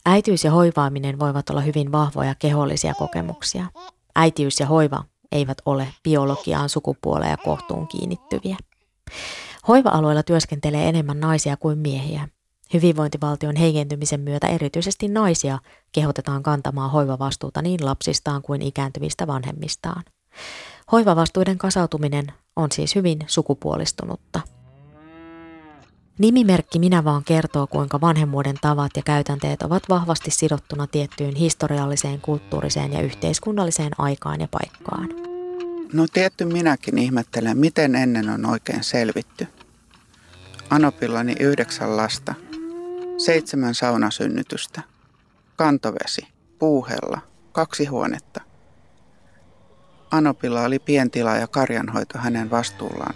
Äitiys 0.06 0.44
ja 0.44 0.52
hoivaaminen 0.52 1.20
voivat 1.20 1.50
olla 1.50 1.62
hyvin 1.62 1.92
vahvoja 1.92 2.36
kehollisia 2.36 2.94
kokemuksia. 2.94 3.66
Äitiys 4.16 4.60
ja 4.60 4.66
hoiva 4.66 5.04
eivät 5.32 5.58
ole 5.66 5.88
biologiaan, 6.04 6.70
sukupuoleen 6.70 7.32
ja 7.32 7.38
kohtuun 7.38 7.88
kiinnittyviä. 7.88 8.58
Hoiva-alueella 9.68 10.24
työskentelee 10.24 10.90
enemmän 10.90 11.20
naisia 11.20 11.58
kuin 11.58 11.78
miehiä. 11.78 12.28
Hyvinvointivaltion 12.74 13.56
heikentymisen 13.56 14.20
myötä 14.20 14.48
erityisesti 14.48 15.08
naisia 15.08 15.60
kehotetaan 15.92 16.44
kantamaan 16.44 16.92
hoivavastuuta 16.92 17.62
niin 17.62 17.86
lapsistaan 17.86 18.42
kuin 18.42 18.62
ikääntyvistä 18.62 19.28
vanhemmistaan. 19.28 20.04
Hoivavastuiden 20.92 21.58
kasautuminen 21.58 22.28
on 22.56 22.72
siis 22.72 22.96
hyvin 22.96 23.20
sukupuolistunutta. 23.28 24.42
Nimimerkki 26.20 26.80
Minä 26.80 27.04
vaan 27.04 27.24
kertoo, 27.24 27.68
kuinka 27.68 28.02
vanhemmuuden 28.02 28.56
tavat 28.62 28.92
ja 28.96 29.02
käytänteet 29.02 29.62
ovat 29.62 29.84
vahvasti 29.90 30.32
sidottuna 30.32 30.88
tiettyyn 30.88 31.36
historialliseen, 31.36 32.22
kulttuuriseen 32.22 32.94
ja 32.94 33.02
yhteiskunnalliseen 33.02 33.92
aikaan 33.98 34.42
ja 34.42 34.48
paikkaan. 34.52 35.10
No 35.94 36.06
tietty 36.14 36.46
minäkin 36.46 36.98
ihmettelen, 36.98 37.58
miten 37.58 37.96
ennen 37.96 38.30
on 38.30 38.46
oikein 38.46 38.84
selvitty. 38.84 39.48
Anopillani 40.70 41.36
yhdeksän 41.40 41.98
lasta, 41.98 42.34
seitsemän 43.18 43.76
saunasynnytystä, 43.76 44.82
kantovesi, 45.56 46.28
puuhella, 46.60 47.22
kaksi 47.52 47.86
huonetta. 47.86 48.42
Anopilla 50.12 50.62
oli 50.62 50.80
pientila 50.80 51.36
ja 51.36 51.48
karjanhoito 51.48 52.20
hänen 52.20 52.52
vastuullaan 52.52 53.16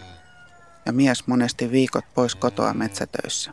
ja 0.85 0.93
mies 0.93 1.27
monesti 1.27 1.71
viikot 1.71 2.05
pois 2.13 2.35
kotoa 2.35 2.73
metsätöissä. 2.73 3.51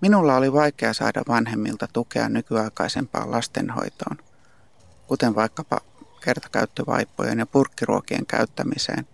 Minulla 0.00 0.36
oli 0.36 0.52
vaikea 0.52 0.92
saada 0.92 1.22
vanhemmilta 1.28 1.88
tukea 1.92 2.28
nykyaikaisempaan 2.28 3.30
lastenhoitoon, 3.30 4.16
kuten 5.06 5.34
vaikkapa 5.34 5.80
kertakäyttövaippojen 6.24 7.38
ja 7.38 7.46
purkkiruokien 7.46 8.26
käyttämiseen 8.26 9.06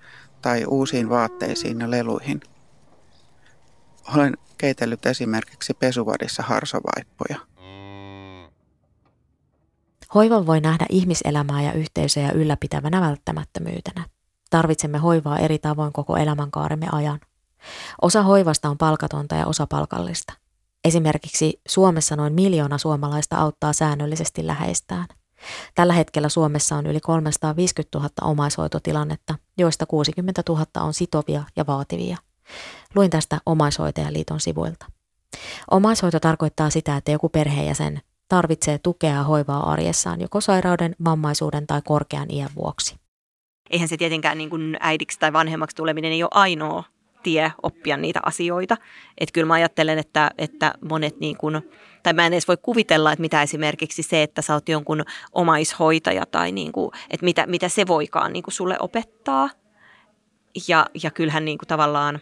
tai 0.42 0.64
uusiin 0.64 1.08
vaatteisiin 1.08 1.80
ja 1.80 1.90
leluihin. 1.90 2.40
Olen 4.14 4.36
keitellyt 4.58 5.06
esimerkiksi 5.06 5.74
pesuvadissa 5.74 6.42
harsovaippoja. 6.42 7.38
Hoivan 10.14 10.46
voi 10.46 10.60
nähdä 10.60 10.86
ihmiselämää 10.88 11.62
ja 11.62 11.72
yhteisöjä 11.72 12.32
ylläpitävänä 12.32 13.00
välttämättömyytenä. 13.00 14.04
Tarvitsemme 14.50 14.98
hoivaa 14.98 15.38
eri 15.38 15.58
tavoin 15.58 15.92
koko 15.92 16.16
elämänkaaremme 16.16 16.86
ajan. 16.92 17.20
Osa 18.02 18.22
hoivasta 18.22 18.68
on 18.70 18.78
palkatonta 18.78 19.34
ja 19.34 19.46
osa 19.46 19.66
palkallista. 19.66 20.32
Esimerkiksi 20.84 21.60
Suomessa 21.68 22.16
noin 22.16 22.32
miljoona 22.32 22.78
suomalaista 22.78 23.36
auttaa 23.36 23.72
säännöllisesti 23.72 24.46
läheistään. 24.46 25.06
Tällä 25.74 25.92
hetkellä 25.92 26.28
Suomessa 26.28 26.76
on 26.76 26.86
yli 26.86 27.00
350 27.00 27.98
000 27.98 28.10
omaishoitotilannetta, 28.22 29.34
joista 29.58 29.86
60 29.86 30.42
000 30.48 30.66
on 30.80 30.94
sitovia 30.94 31.44
ja 31.56 31.66
vaativia. 31.66 32.16
Luin 32.94 33.10
tästä 33.10 33.38
Omaishoitajaliiton 33.46 34.40
sivuilta. 34.40 34.86
Omaishoito 35.70 36.20
tarkoittaa 36.20 36.70
sitä, 36.70 36.96
että 36.96 37.10
joku 37.10 37.28
perheenjäsen 37.28 38.00
tarvitsee 38.28 38.78
tukea 38.78 39.14
ja 39.14 39.22
hoivaa 39.22 39.72
arjessaan 39.72 40.20
joko 40.20 40.40
sairauden, 40.40 40.96
vammaisuuden 41.04 41.66
tai 41.66 41.82
korkean 41.84 42.30
iän 42.30 42.50
vuoksi 42.56 43.00
eihän 43.70 43.88
se 43.88 43.96
tietenkään 43.96 44.38
niin 44.38 44.50
kuin 44.50 44.76
äidiksi 44.80 45.18
tai 45.18 45.32
vanhemmaksi 45.32 45.76
tuleminen 45.76 46.12
ei 46.12 46.22
ole 46.22 46.30
ainoa 46.34 46.84
tie 47.22 47.52
oppia 47.62 47.96
niitä 47.96 48.20
asioita. 48.22 48.76
Että 49.18 49.32
kyllä 49.32 49.46
mä 49.46 49.54
ajattelen, 49.54 49.98
että, 49.98 50.30
että 50.38 50.74
monet 50.88 51.20
niin 51.20 51.36
kuin, 51.36 51.62
tai 52.02 52.12
mä 52.12 52.26
en 52.26 52.32
edes 52.32 52.48
voi 52.48 52.56
kuvitella, 52.62 53.12
että 53.12 53.20
mitä 53.20 53.42
esimerkiksi 53.42 54.02
se, 54.02 54.22
että 54.22 54.42
sä 54.42 54.54
oot 54.54 54.68
jonkun 54.68 55.04
omaishoitaja 55.32 56.26
tai 56.26 56.52
niin 56.52 56.72
kuin, 56.72 56.90
että 57.10 57.24
mitä, 57.24 57.46
mitä 57.46 57.68
se 57.68 57.86
voikaan 57.86 58.32
niin 58.32 58.42
kuin 58.42 58.54
sulle 58.54 58.76
opettaa. 58.80 59.50
Ja, 60.68 60.86
ja 61.02 61.10
kyllähän 61.10 61.44
niin 61.44 61.58
kuin 61.58 61.68
tavallaan, 61.68 62.20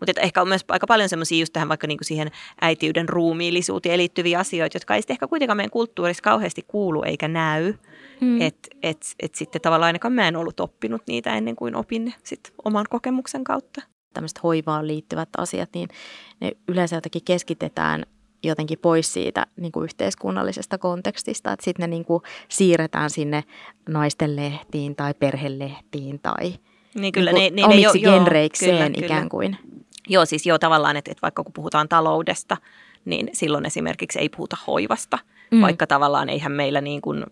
mutta 0.00 0.20
ehkä 0.20 0.42
on 0.42 0.48
myös 0.48 0.64
aika 0.68 0.86
paljon 0.86 1.08
semmoisia 1.08 1.40
just 1.40 1.52
tähän 1.52 1.68
vaikka 1.68 1.86
niinku 1.86 2.04
siihen 2.04 2.30
äitiyden 2.60 3.08
ruumiillisuuteen 3.08 3.98
liittyviä 3.98 4.38
asioita, 4.38 4.76
jotka 4.76 4.94
ei 4.94 5.02
sitten 5.02 5.14
ehkä 5.14 5.26
kuitenkaan 5.26 5.56
meidän 5.56 5.70
kulttuurissa 5.70 6.22
kauheasti 6.22 6.62
kuulu 6.68 7.02
eikä 7.02 7.28
näy. 7.28 7.74
Mm. 8.20 8.40
Että 8.40 8.68
et, 8.82 9.06
et 9.20 9.34
sitten 9.34 9.62
tavallaan 9.62 9.86
ainakaan 9.86 10.12
mä 10.12 10.28
en 10.28 10.36
ollut 10.36 10.60
oppinut 10.60 11.02
niitä 11.06 11.36
ennen 11.36 11.56
kuin 11.56 11.76
opin 11.76 12.04
ne 12.04 12.14
sit 12.22 12.40
oman 12.64 12.86
kokemuksen 12.90 13.44
kautta. 13.44 13.82
Tämmöiset 14.14 14.42
hoivaan 14.42 14.86
liittyvät 14.86 15.28
asiat, 15.38 15.70
niin 15.74 15.88
ne 16.40 16.52
yleensä 16.68 16.96
jotenkin 16.96 17.24
keskitetään 17.24 18.06
jotenkin 18.48 18.78
pois 18.78 19.12
siitä 19.12 19.46
niin 19.56 19.72
kuin 19.72 19.84
yhteiskunnallisesta 19.84 20.78
kontekstista, 20.78 21.52
että 21.52 21.64
sitten 21.64 21.82
ne 21.82 21.86
niin 21.86 22.04
kuin 22.04 22.22
siirretään 22.48 23.10
sinne 23.10 23.44
naisten 23.88 24.36
lehtiin 24.36 24.96
tai 24.96 25.14
perhelehtiin 25.14 26.20
tai 26.22 26.54
niin 26.94 27.12
kyllä, 27.12 27.32
niin 27.32 27.54
ne, 27.54 27.62
ne, 27.62 27.66
omiksi 27.66 28.02
ne, 28.02 28.10
genreikseen 28.10 28.92
kyllä, 28.92 29.06
ikään 29.06 29.28
kuin. 29.28 29.56
Joo, 30.08 30.24
siis 30.24 30.46
joo 30.46 30.58
tavallaan, 30.58 30.96
että, 30.96 31.10
että 31.10 31.22
vaikka 31.22 31.44
kun 31.44 31.52
puhutaan 31.52 31.88
taloudesta, 31.88 32.56
niin 33.04 33.30
silloin 33.32 33.66
esimerkiksi 33.66 34.18
ei 34.18 34.28
puhuta 34.28 34.56
hoivasta, 34.66 35.18
mm. 35.50 35.60
vaikka 35.60 35.86
tavallaan 35.86 36.28
eihän 36.28 36.52
meillä 36.52 36.80
niin 36.80 37.00
kuin 37.00 37.24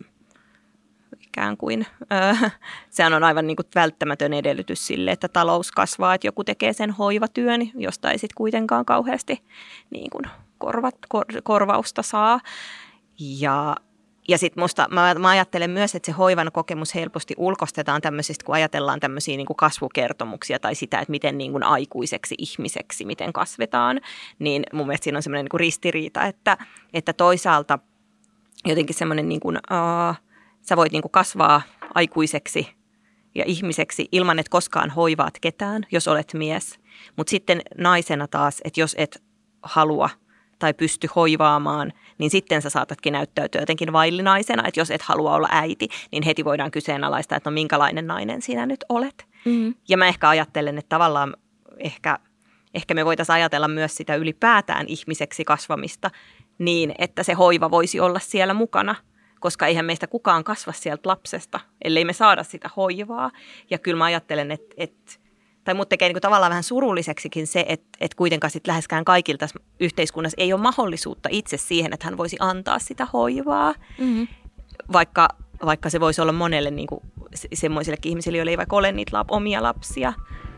ikään 1.21 1.57
kuin, 1.57 1.87
öö, 2.13 2.51
sehän 2.91 3.15
on 3.15 3.25
aivan 3.25 3.47
niin 3.47 3.57
kuin 3.57 3.67
välttämätön 3.75 4.33
edellytys 4.33 4.87
sille, 4.87 5.11
että 5.11 5.29
talous 5.29 5.73
kasvaa, 5.73 6.15
että 6.15 6.27
joku 6.27 6.45
tekee 6.45 6.73
sen 6.73 6.91
hoivatyön, 6.91 7.71
josta 7.75 8.11
ei 8.11 8.19
sitten 8.19 8.37
kuitenkaan 8.37 8.85
kauheasti 8.85 9.43
niin 9.91 10.11
kuin 10.11 10.25
korvat, 10.63 10.95
kor, 11.09 11.25
korvausta 11.43 12.03
saa. 12.03 12.41
Ja 13.19 13.77
ja 14.29 14.39
sitten 14.39 14.65
musta, 14.65 14.89
mä, 14.91 15.15
mä 15.15 15.29
ajattelen 15.29 15.71
myös, 15.71 15.95
että 15.95 16.07
se 16.07 16.13
hoivan 16.13 16.51
kokemus 16.53 16.95
helposti 16.95 17.35
ulkostetaan 17.37 18.01
tämmöisistä, 18.01 18.45
kun 18.45 18.55
ajatellaan 18.55 19.01
tämmöisiä 19.01 19.37
niin 19.37 19.47
kasvukertomuksia 19.57 20.59
tai 20.59 20.75
sitä, 20.75 20.99
että 20.99 21.11
miten 21.11 21.39
niin 21.39 21.53
kuin 21.53 21.63
aikuiseksi 21.63 22.35
ihmiseksi, 22.39 23.05
miten 23.05 23.33
kasvetaan, 23.33 24.01
niin 24.39 24.63
mun 24.73 24.87
mielestä 24.87 25.05
siinä 25.05 25.19
on 25.19 25.23
semmoinen 25.23 25.45
niin 25.53 25.61
ristiriita, 25.61 26.25
että, 26.25 26.57
että 26.95 27.13
toisaalta 27.13 27.79
jotenkin 28.65 28.97
semmoinen 28.97 29.29
niin 29.29 29.41
kuin, 29.41 29.57
uh, 29.57 30.17
sä 30.61 30.77
voit 30.77 30.93
niin 30.93 31.03
kuin 31.03 31.13
kasvaa 31.13 31.63
aikuiseksi 31.95 32.69
ja 33.35 33.45
ihmiseksi 33.47 34.09
ilman, 34.13 34.39
että 34.39 34.51
koskaan 34.51 34.91
hoivaat 34.91 35.35
ketään, 35.41 35.87
jos 35.93 36.09
olet 36.09 36.35
mies. 36.35 36.81
Mutta 37.17 37.31
sitten 37.31 37.63
naisena 37.79 38.29
taas, 38.29 38.61
että 38.65 38.81
jos 38.81 38.95
et 38.99 39.23
halua 39.63 40.11
tai 40.63 40.75
pysty 40.75 41.09
hoivaamaan, 41.17 41.93
niin 42.19 42.31
sitten 42.31 42.63
sä 42.63 42.71
saatatkin 42.71 43.13
näyttäytyä 43.13 43.63
jotenkin 43.63 43.93
vaillinaisena, 43.93 44.69
että 44.69 44.81
jos 44.81 44.91
et 44.91 45.03
halua 45.03 45.35
olla 45.35 45.49
äiti, 45.51 45.89
niin 46.13 46.23
heti 46.23 46.45
voidaan 46.45 46.71
kyseenalaistaa, 46.71 47.37
että 47.37 47.51
no 47.51 47.55
minkälainen 47.55 48.07
nainen 48.07 48.43
sinä 48.43 48.67
nyt 48.67 48.85
olet. 48.89 49.27
Mm. 49.45 49.75
Ja 49.89 49.97
mä 49.97 50.07
ehkä 50.07 50.29
ajattelen, 50.29 50.79
että 50.79 50.89
tavallaan 50.89 51.37
ehkä, 51.79 52.19
ehkä 52.75 52.95
me 52.95 53.05
voitaisiin 53.05 53.35
ajatella 53.35 53.69
myös 53.69 53.97
sitä 53.97 54.15
ylipäätään 54.15 54.87
ihmiseksi 54.89 55.45
kasvamista 55.45 56.11
niin, 56.59 56.95
että 56.99 57.23
se 57.23 57.33
hoiva 57.33 57.71
voisi 57.71 58.01
olla 58.01 58.19
siellä 58.19 58.55
mukana– 58.55 58.95
koska 59.43 59.67
eihän 59.67 59.85
meistä 59.85 60.07
kukaan 60.07 60.45
kasva 60.45 60.73
sieltä 60.73 61.09
lapsesta, 61.09 61.61
ellei 61.85 62.05
me 62.05 62.13
saada 62.13 62.43
sitä 62.43 62.71
hoivaa. 62.77 63.31
Ja 63.71 63.79
kyllä 63.79 63.99
mä 63.99 64.05
ajattelen, 64.05 64.51
että, 64.51 64.75
että 64.77 65.13
tai 65.65 65.75
mut 65.75 65.89
tekee 65.89 66.09
niin 66.09 66.15
kuin 66.15 66.23
tavallaan 66.23 66.51
vähän 66.51 66.63
surulliseksikin 66.63 67.47
se, 67.47 67.65
että, 67.69 67.89
että 68.01 68.17
kuitenkaan 68.17 68.51
sit 68.51 68.67
läheskään 68.67 69.05
kaikilta 69.05 69.47
yhteiskunnassa 69.81 70.35
ei 70.39 70.53
ole 70.53 70.61
mahdollisuutta 70.61 71.29
itse 71.33 71.57
siihen, 71.57 71.93
että 71.93 72.07
hän 72.07 72.17
voisi 72.17 72.37
antaa 72.41 72.79
sitä 72.79 73.07
hoivaa, 73.13 73.75
mm-hmm. 73.99 74.29
vaikka, 74.93 75.29
vaikka 75.65 75.91
se 75.91 76.01
voisi 76.01 76.21
olla 76.21 76.33
monelle 76.33 76.71
niin 76.71 76.87
kuin 76.87 77.01
semmoisillekin 77.55 78.11
ihmisille, 78.11 78.39
joille 78.39 78.51
ei 78.51 78.59
vaikka 78.59 78.77
ole 78.77 78.93
niitä 78.93 79.17
lap, 79.17 79.31
omia 79.31 79.63
lapsia, 79.63 80.13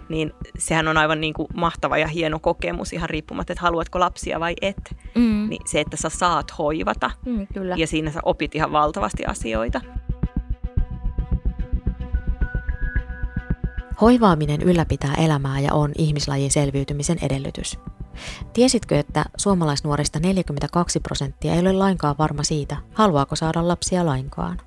niin 0.09 0.33
sehän 0.59 0.89
on 0.89 0.97
aivan 0.97 1.21
niin 1.21 1.35
kuin 1.35 1.49
mahtava 1.55 1.99
ja 1.99 2.07
hieno 2.07 2.39
kokemus 2.39 2.93
ihan 2.93 3.11
riippumatta, 3.11 3.53
että 3.53 3.63
haluatko 3.63 4.01
lapsia 4.01 4.41
vai 4.41 4.55
et. 4.63 4.97
Mm. 5.15 5.47
Niin 5.49 5.63
se, 5.67 5.81
että 5.81 5.97
sä 5.97 6.09
saat 6.09 6.59
hoivata 6.59 7.11
mm, 7.27 7.47
kyllä. 7.55 7.75
ja 7.79 7.87
siinä 7.87 8.11
sä 8.11 8.21
opit 8.23 8.55
ihan 8.55 8.73
valtavasti 8.73 9.25
asioita. 9.25 9.81
Hoivaaminen 14.01 14.63
ylläpitää 14.63 15.15
elämää 15.15 15.61
ja 15.61 15.75
on 15.75 15.93
ihmislajin 15.99 16.51
selviytymisen 16.51 17.19
edellytys. 17.23 17.79
Tiesitkö, 18.53 18.99
että 18.99 19.25
suomalaisnuorista 19.37 20.21
42 20.21 21.01
prosenttia 21.01 21.55
ei 21.55 21.61
ole 21.61 21.73
lainkaan 21.73 22.15
varma 22.19 22.43
siitä, 22.43 22.77
haluaako 22.93 23.37
saada 23.37 23.69
lapsia 23.69 24.07
lainkaan? 24.07 24.61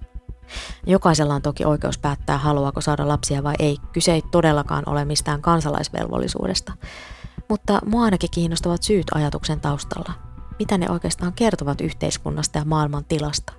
Jokaisella 0.85 1.35
on 1.35 1.41
toki 1.41 1.65
oikeus 1.65 1.97
päättää, 1.97 2.37
haluaako 2.37 2.81
saada 2.81 3.07
lapsia 3.07 3.43
vai 3.43 3.55
ei. 3.59 3.77
Kyse 3.93 4.13
ei 4.13 4.21
todellakaan 4.31 4.83
ole 4.85 5.05
mistään 5.05 5.41
kansalaisvelvollisuudesta. 5.41 6.73
Mutta 7.49 7.79
mua 7.85 8.03
ainakin 8.03 8.31
kiinnostavat 8.31 8.83
syyt 8.83 9.05
ajatuksen 9.13 9.59
taustalla. 9.59 10.13
Mitä 10.59 10.77
ne 10.77 10.89
oikeastaan 10.89 11.33
kertovat 11.33 11.81
yhteiskunnasta 11.81 12.57
ja 12.57 12.65
maailman 12.65 13.05
tilasta? 13.05 13.53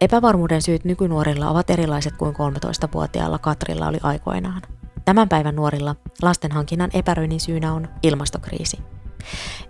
Epävarmuuden 0.00 0.62
syyt 0.62 0.84
nykynuorilla 0.84 1.50
ovat 1.50 1.70
erilaiset 1.70 2.16
kuin 2.16 2.34
13-vuotiaalla 2.34 3.38
Katrilla 3.38 3.88
oli 3.88 3.98
aikoinaan. 4.02 4.62
Tämän 5.06 5.28
päivän 5.28 5.56
nuorilla 5.56 5.96
lastenhankinnan 6.22 6.90
epäröinnin 6.92 7.40
syynä 7.40 7.72
on 7.72 7.88
ilmastokriisi. 8.02 8.78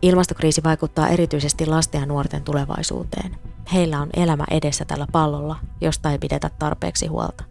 Ilmastokriisi 0.02 0.62
vaikuttaa 0.64 1.08
erityisesti 1.08 1.66
lasten 1.66 2.00
ja 2.00 2.06
nuorten 2.06 2.42
tulevaisuuteen. 2.42 3.36
Heillä 3.72 4.00
on 4.00 4.10
elämä 4.16 4.44
edessä 4.50 4.84
tällä 4.84 5.06
pallolla, 5.12 5.56
josta 5.80 6.10
ei 6.10 6.18
pidetä 6.18 6.50
tarpeeksi 6.58 7.06
huolta. 7.06 7.44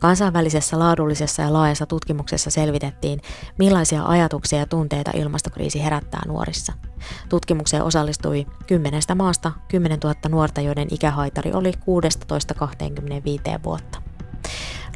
Kansainvälisessä 0.00 0.78
laadullisessa 0.78 1.42
ja 1.42 1.52
laajassa 1.52 1.86
tutkimuksessa 1.86 2.50
selvitettiin, 2.50 3.20
millaisia 3.58 4.04
ajatuksia 4.04 4.58
ja 4.58 4.66
tunteita 4.66 5.10
ilmastokriisi 5.14 5.84
herättää 5.84 6.22
nuorissa. 6.26 6.72
Tutkimukseen 7.28 7.82
osallistui 7.82 8.46
kymmenestä 8.66 9.14
maasta 9.14 9.52
10 9.68 9.98
000 10.04 10.14
nuorta, 10.28 10.60
joiden 10.60 10.88
ikähaitari 10.90 11.52
oli 11.52 11.72
16-25 11.72 13.62
vuotta. 13.64 14.02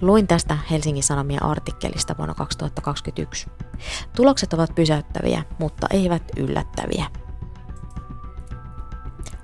Luin 0.00 0.26
tästä 0.26 0.58
Helsingin 0.70 1.02
Sanomien 1.02 1.42
artikkelista 1.42 2.14
vuonna 2.18 2.34
2021. 2.34 3.50
Tulokset 4.16 4.52
ovat 4.52 4.74
pysäyttäviä, 4.74 5.42
mutta 5.58 5.86
eivät 5.90 6.22
yllättäviä. 6.36 7.06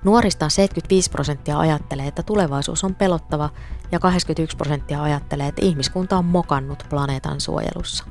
Nuorista 0.04 0.48
75 0.48 1.10
prosenttia 1.10 1.58
ajattelee, 1.58 2.06
että 2.06 2.22
tulevaisuus 2.22 2.84
on 2.84 2.94
pelottava 2.94 3.50
ja 3.92 3.98
81 3.98 4.56
prosenttia 4.56 5.02
ajattelee, 5.02 5.48
että 5.48 5.64
ihmiskunta 5.64 6.18
on 6.18 6.24
mokannut 6.24 6.86
planeetan 6.90 7.40
suojelussa. 7.40 8.04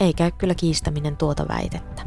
Ei 0.00 0.14
käy 0.14 0.30
kyllä 0.30 0.54
kiistäminen 0.54 1.16
tuota 1.16 1.48
väitettä. 1.48 2.02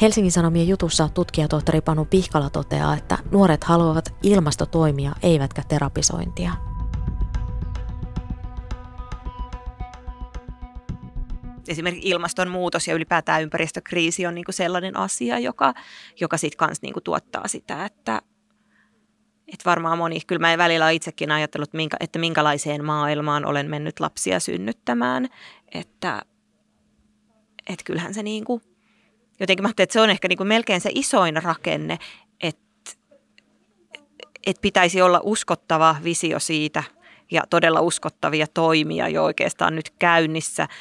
Helsingin 0.00 0.32
Sanomien 0.32 0.68
jutussa 0.68 1.08
tutkijatohtori 1.08 1.80
Panu 1.80 2.04
Pihkala 2.04 2.50
toteaa, 2.50 2.96
että 2.96 3.18
nuoret 3.30 3.64
haluavat 3.64 4.14
ilmastotoimia 4.22 5.12
eivätkä 5.22 5.62
terapisointia. 5.68 6.73
Esimerkiksi 11.68 12.08
ilmastonmuutos 12.08 12.88
ja 12.88 12.94
ylipäätään 12.94 13.42
ympäristökriisi 13.42 14.26
on 14.26 14.34
niin 14.34 14.44
kuin 14.44 14.54
sellainen 14.54 14.96
asia, 14.96 15.38
joka, 15.38 15.74
joka 16.20 16.36
sitten 16.36 16.58
kanssa 16.58 16.82
niin 16.82 16.92
kuin 16.92 17.04
tuottaa 17.04 17.48
sitä, 17.48 17.84
että, 17.84 18.22
että 19.46 19.64
varmaan 19.64 19.98
moni, 19.98 20.20
kyllä 20.26 20.40
mä 20.40 20.58
välillä 20.58 20.84
olen 20.84 20.96
itsekin 20.96 21.30
ajatellut, 21.30 21.72
minkä, 21.72 21.96
että 22.00 22.18
minkälaiseen 22.18 22.84
maailmaan 22.84 23.44
olen 23.44 23.70
mennyt 23.70 24.00
lapsia 24.00 24.40
synnyttämään, 24.40 25.28
että, 25.72 26.22
että 27.66 27.84
kyllähän 27.84 28.14
se 28.14 28.22
niin 28.22 28.44
kuin, 28.44 28.62
jotenkin 29.40 29.62
mä 29.62 29.70
että 29.78 29.92
se 29.92 30.00
on 30.00 30.10
ehkä 30.10 30.28
niin 30.28 30.38
kuin 30.38 30.48
melkein 30.48 30.80
se 30.80 30.90
isoin 30.94 31.42
rakenne, 31.42 31.98
että, 32.42 32.90
että 34.46 34.60
pitäisi 34.60 35.02
olla 35.02 35.20
uskottava 35.22 35.96
visio 36.04 36.40
siitä 36.40 36.82
ja 37.30 37.42
todella 37.50 37.80
uskottavia 37.80 38.46
toimia 38.46 39.08
jo 39.08 39.24
oikeastaan 39.24 39.76
nyt 39.76 39.90
käynnissä– 39.90 40.68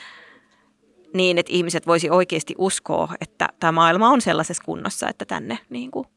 niin, 1.13 1.37
että 1.37 1.53
ihmiset 1.53 1.87
voisi 1.87 2.09
oikeasti 2.09 2.55
uskoa, 2.57 3.13
että 3.21 3.49
tämä 3.59 3.71
maailma 3.71 4.09
on 4.09 4.21
sellaisessa 4.21 4.63
kunnossa, 4.63 5.09
että 5.09 5.25
tänne 5.25 5.59
niin 5.69 5.91
kuin 5.91 6.07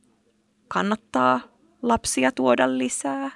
kannattaa 0.69 1.41
lapsia 1.83 2.33
tuoda 2.33 2.79
lisää. 2.79 3.31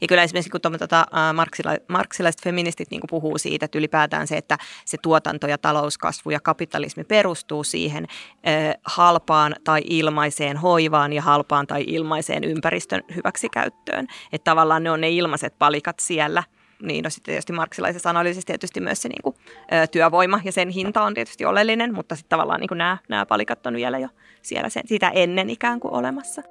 Ja 0.00 0.08
kyllä 0.08 0.22
esimerkiksi 0.22 0.50
kun 0.50 0.60
tota, 0.78 1.06
marksila, 1.34 1.70
marksilaiset 1.88 2.42
feministit 2.42 2.90
niin 2.90 3.00
puhuu 3.10 3.38
siitä, 3.38 3.64
että 3.64 3.78
ylipäätään 3.78 4.26
se, 4.26 4.36
että 4.36 4.58
se 4.84 4.96
tuotanto 5.02 5.46
ja 5.46 5.58
talouskasvu 5.58 6.30
ja 6.30 6.40
kapitalismi 6.40 7.04
perustuu 7.04 7.64
siihen 7.64 8.06
äh, 8.46 8.74
halpaan 8.84 9.54
tai 9.64 9.80
ilmaiseen 9.84 10.56
hoivaan 10.56 11.12
ja 11.12 11.22
halpaan 11.22 11.66
tai 11.66 11.84
ilmaiseen 11.86 12.44
ympäristön 12.44 13.02
hyväksikäyttöön. 13.14 14.06
Että 14.32 14.50
tavallaan 14.50 14.82
ne 14.82 14.90
on 14.90 15.00
ne 15.00 15.10
ilmaiset 15.10 15.58
palikat 15.58 15.98
siellä– 15.98 16.42
niin 16.82 17.02
no 17.02 17.10
sitten 17.10 17.32
tietysti 17.32 17.52
marksilaisessa 17.52 18.10
analyysissä 18.10 18.46
tietysti 18.46 18.80
myös 18.80 19.02
se 19.02 19.08
niin 19.08 19.22
kuin, 19.22 19.36
ö, 19.72 19.86
työvoima 19.86 20.40
ja 20.44 20.52
sen 20.52 20.68
hinta 20.68 21.02
on 21.02 21.14
tietysti 21.14 21.44
oleellinen, 21.44 21.94
mutta 21.94 22.16
sitten 22.16 22.28
tavallaan 22.28 22.60
niin 22.60 22.68
kuin 22.68 22.78
nämä, 22.78 22.98
nämä 23.08 23.26
palikat 23.26 23.66
on 23.66 23.74
vielä 23.74 23.98
jo 23.98 24.08
siellä 24.42 24.68
sen, 24.68 24.82
sitä 24.86 25.08
ennen 25.08 25.50
ikään 25.50 25.80
kuin 25.80 25.94
olemassa. 25.94 26.42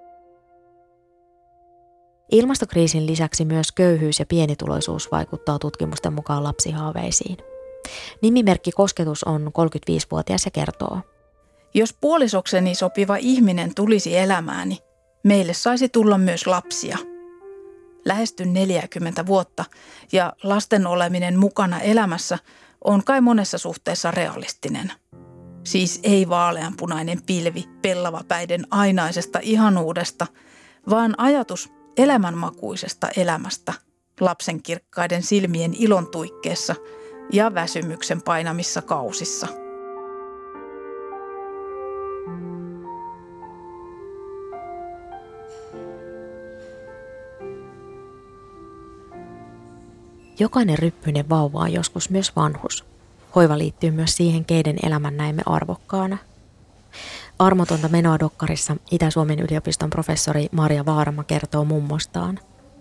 Ilmastokriisin 2.31 3.05
lisäksi 3.05 3.45
myös 3.45 3.71
köyhyys 3.71 4.19
ja 4.19 4.25
pienituloisuus 4.25 5.11
vaikuttaa 5.11 5.59
tutkimusten 5.59 6.13
mukaan 6.13 6.43
lapsihaaveisiin. 6.43 7.37
Nimimerkki 8.21 8.71
Kosketus 8.71 9.23
on 9.23 9.51
35-vuotias 9.59 10.45
ja 10.45 10.51
kertoo. 10.51 10.99
Jos 11.73 11.95
puolisokseni 12.01 12.75
sopiva 12.75 13.15
ihminen 13.15 13.75
tulisi 13.75 14.17
elämääni, 14.17 14.77
meille 15.23 15.53
saisi 15.53 15.89
tulla 15.89 16.17
myös 16.17 16.47
lapsia– 16.47 16.97
lähestyn 18.05 18.53
40 18.53 19.25
vuotta 19.25 19.65
ja 20.11 20.33
lasten 20.43 20.87
oleminen 20.87 21.39
mukana 21.39 21.79
elämässä 21.79 22.39
on 22.83 23.03
kai 23.03 23.21
monessa 23.21 23.57
suhteessa 23.57 24.11
realistinen. 24.11 24.91
Siis 25.63 25.99
ei 26.03 26.29
vaaleanpunainen 26.29 27.21
pilvi 27.25 27.63
pellavapäiden 27.81 28.67
ainaisesta 28.71 29.39
ihanuudesta, 29.41 30.27
vaan 30.89 31.15
ajatus 31.17 31.71
elämänmakuisesta 31.97 33.07
elämästä 33.17 33.73
lapsen 34.19 34.63
kirkkaiden 34.63 35.23
silmien 35.23 35.73
ilon 35.73 36.11
tuikkeessa 36.11 36.75
ja 37.33 37.53
väsymyksen 37.53 38.21
painamissa 38.21 38.81
kausissa– 38.81 39.47
Jokainen 50.41 50.79
ryppyinen 50.79 51.29
vauva 51.29 51.59
on 51.59 51.73
joskus 51.73 52.09
myös 52.09 52.35
vanhus. 52.35 52.85
Hoiva 53.35 53.57
liittyy 53.57 53.91
myös 53.91 54.15
siihen, 54.15 54.45
keiden 54.45 54.77
elämän 54.83 55.17
näemme 55.17 55.41
arvokkaana. 55.45 56.17
Armotonta 57.39 57.89
menoa 57.89 58.19
dokkarissa 58.19 58.75
Itä-Suomen 58.91 59.39
yliopiston 59.39 59.89
professori 59.89 60.49
Maria 60.51 60.85
Vaarama 60.85 61.23
kertoo 61.23 61.65
mummostaan, 61.65 62.39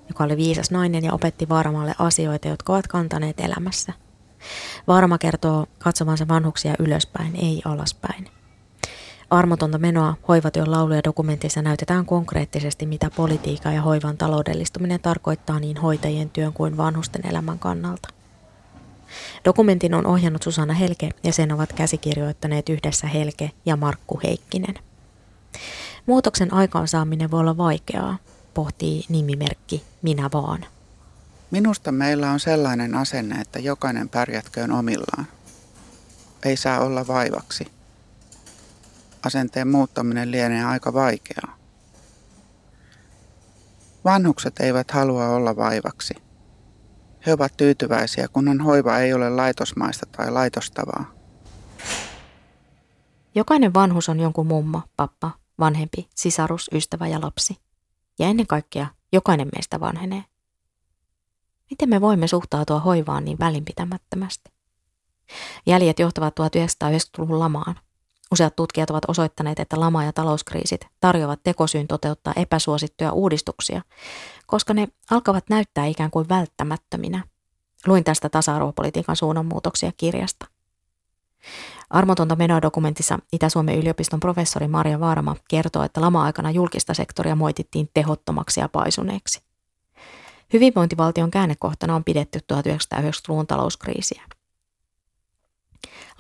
joka 0.09 0.25
oli 0.25 0.37
viisas 0.37 0.71
nainen 0.71 1.05
ja 1.05 1.13
opetti 1.13 1.49
Vaaramalle 1.49 1.95
asioita, 1.99 2.49
jotka 2.49 2.73
ovat 2.73 2.87
kantaneet 2.87 3.41
elämässä. 3.41 3.93
Vaarama 4.87 5.19
kertoo 5.19 5.67
katsovansa 5.79 6.29
vanhuksia 6.29 6.75
ylöspäin, 6.79 7.37
ei 7.37 7.63
alaspäin. 7.65 8.40
Armotonta 9.31 9.79
menoa 9.79 10.17
hoivatyön 10.29 10.71
lauluja 10.71 11.01
dokumentissa 11.05 11.63
näytetään 11.63 12.07
konkreettisesti, 12.07 12.87
mitä 12.87 13.11
politiikan 13.17 13.75
ja 13.75 13.83
hoivan 13.83 14.17
taloudellistuminen 14.17 15.01
tarkoittaa 15.01 15.61
niin 15.61 15.77
hoitajien 15.77 16.31
työn 16.31 16.53
kuin 16.53 16.77
vanhusten 16.77 17.27
elämän 17.27 17.59
kannalta. 17.59 18.09
Dokumentin 19.45 19.95
on 19.95 20.07
ohjannut 20.07 20.43
Susanna 20.43 20.75
Helke 20.75 21.11
ja 21.23 21.33
sen 21.33 21.53
ovat 21.53 21.73
käsikirjoittaneet 21.73 22.69
yhdessä 22.69 23.07
Helke 23.07 23.51
ja 23.67 23.77
Markku 23.77 24.21
Heikkinen. 24.25 24.75
Muutoksen 26.07 26.55
aikaansaaminen 26.55 27.31
voi 27.31 27.41
olla 27.41 27.57
vaikeaa, 27.57 28.19
pohtii 28.55 29.05
nimimerkki 29.09 29.83
Minä 30.03 30.31
vaan. 30.33 30.65
Minusta 31.51 31.93
meillä 31.93 32.31
on 32.31 32.41
sellainen 32.41 32.95
asenne, 32.95 33.41
että 33.41 33.59
jokainen 33.59 34.09
pärjätköön 34.09 34.73
omillaan. 34.73 35.27
Ei 36.45 36.57
saa 36.57 36.81
olla 36.81 37.07
vaivaksi– 37.07 37.67
asenteen 39.27 39.69
muuttaminen 39.69 40.31
lienee 40.31 40.65
aika 40.65 40.93
vaikeaa. 40.93 41.57
Vanhukset 44.05 44.61
eivät 44.61 44.91
halua 44.91 45.29
olla 45.29 45.57
vaivaksi. 45.57 46.15
He 47.27 47.33
ovat 47.33 47.57
tyytyväisiä, 47.57 48.29
kunhan 48.29 48.61
hoiva 48.61 48.99
ei 48.99 49.15
ole 49.15 49.31
laitosmaista 49.31 50.07
tai 50.07 50.31
laitostavaa. 50.31 51.05
Jokainen 53.35 53.75
vanhus 53.75 54.09
on 54.09 54.21
jonkun 54.21 54.47
mummo, 54.47 54.83
pappa, 54.97 55.31
vanhempi, 55.59 56.09
sisarus, 56.15 56.71
ystävä 56.75 57.09
ja 57.09 57.21
lapsi. 57.21 57.57
Ja 58.19 58.27
ennen 58.27 58.47
kaikkea 58.47 58.87
jokainen 59.13 59.49
meistä 59.57 59.81
vanhenee. 59.81 60.25
Miten 61.71 61.89
me 61.89 62.01
voimme 62.01 62.27
suhtautua 62.27 62.81
hoivaan 62.81 63.25
niin 63.25 63.39
välinpitämättömästi? 63.39 64.51
Jäljet 65.67 65.99
johtavat 65.99 66.35
1990-luvun 66.41 67.39
lamaan– 67.39 67.75
Useat 68.33 68.57
tutkijat 68.57 68.91
ovat 68.91 69.05
osoittaneet, 69.09 69.61
että 69.61 69.81
lama- 69.81 70.05
ja 70.05 70.13
talouskriisit 70.13 70.87
tarjoavat 71.01 71.41
tekosyyn 71.43 71.89
toteuttaa 71.89 72.33
epäsuosittuja 72.37 73.13
uudistuksia, 73.13 73.83
koska 74.47 74.75
ne 74.75 74.89
alkavat 75.11 75.45
näyttää 75.51 75.87
ikään 75.87 76.11
kuin 76.11 76.29
välttämättöminä. 76.29 77.25
Luin 77.87 78.05
tästä 78.05 78.29
tasa-arvopolitiikan 78.29 79.17
suunnanmuutoksia 79.17 79.93
kirjasta. 79.97 80.47
Armotonta 81.91 82.37
menoa 82.37 82.63
dokumentissa 82.63 83.19
Itä-Suomen 83.33 83.79
yliopiston 83.79 84.21
professori 84.21 84.69
Maria 84.69 85.01
Vaarama 85.01 85.37
kertoo, 85.49 85.83
että 85.83 86.01
lama-aikana 86.01 86.51
julkista 86.51 86.95
sektoria 86.95 87.37
moitittiin 87.37 87.89
tehottomaksi 87.95 88.61
ja 88.61 88.69
paisuneeksi. 88.69 89.43
Hyvinvointivaltion 90.53 91.31
käännekohtana 91.31 91.95
on 91.95 92.05
pidetty 92.05 92.39
1990-luvun 92.53 93.47
talouskriisiä. 93.47 94.23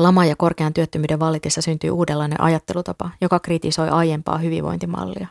Lama 0.00 0.24
ja 0.24 0.36
korkean 0.36 0.74
työttömyyden 0.74 1.20
vallitessa 1.20 1.62
syntyi 1.62 1.90
uudenlainen 1.90 2.40
ajattelutapa, 2.40 3.10
joka 3.20 3.40
kritisoi 3.40 3.88
aiempaa 3.88 4.38
hyvinvointimallia. 4.38 5.26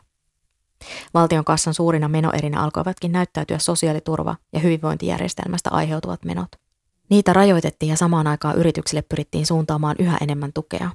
Valtion 1.13 1.45
kassan 1.45 1.73
suurina 1.73 2.07
menoerinä 2.07 2.61
alkoivatkin 2.63 3.11
näyttäytyä 3.11 3.57
sosiaaliturva- 3.57 4.35
ja 4.53 4.59
hyvinvointijärjestelmästä 4.59 5.69
aiheutuvat 5.73 6.25
menot. 6.25 6.47
Niitä 7.09 7.33
rajoitettiin 7.33 7.89
ja 7.89 7.97
samaan 7.97 8.27
aikaan 8.27 8.55
yrityksille 8.57 9.01
pyrittiin 9.01 9.45
suuntaamaan 9.45 9.95
yhä 9.99 10.17
enemmän 10.21 10.53
tukea. 10.53 10.89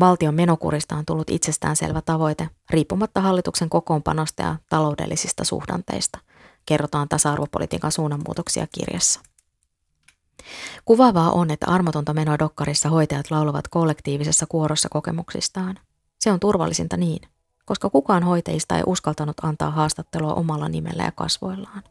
Valtion 0.00 0.34
menokurista 0.34 0.96
on 0.96 1.06
tullut 1.06 1.30
itsestäänselvä 1.30 2.00
tavoite, 2.00 2.48
riippumatta 2.70 3.20
hallituksen 3.20 3.70
kokoonpanosta 3.70 4.42
ja 4.42 4.56
taloudellisista 4.68 5.44
suhdanteista, 5.44 6.18
kerrotaan 6.66 7.08
tasa-arvopolitiikan 7.08 7.92
suunnanmuutoksia 7.92 8.66
kirjassa. 8.72 9.20
Kuvaavaa 10.84 11.30
on, 11.30 11.50
että 11.50 11.66
armotonta 11.66 12.14
menoa 12.14 12.38
dokkarissa 12.38 12.88
hoitajat 12.88 13.30
laulavat 13.30 13.68
kollektiivisessa 13.68 14.46
kuorossa 14.48 14.88
kokemuksistaan. 14.88 15.78
Se 16.20 16.32
on 16.32 16.40
turvallisinta 16.40 16.96
niin, 16.96 17.28
koska 17.64 17.90
kukaan 17.90 18.22
hoitajista 18.22 18.76
ei 18.76 18.82
uskaltanut 18.86 19.36
antaa 19.42 19.70
haastattelua 19.70 20.34
omalla 20.34 20.68
nimellä 20.68 21.02
ja 21.02 21.12
kasvoillaan. 21.12 21.82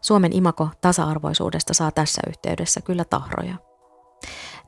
Suomen 0.00 0.32
imako 0.32 0.68
tasa-arvoisuudesta 0.80 1.74
saa 1.74 1.90
tässä 1.90 2.22
yhteydessä 2.28 2.80
kyllä 2.80 3.04
tahroja. 3.04 3.54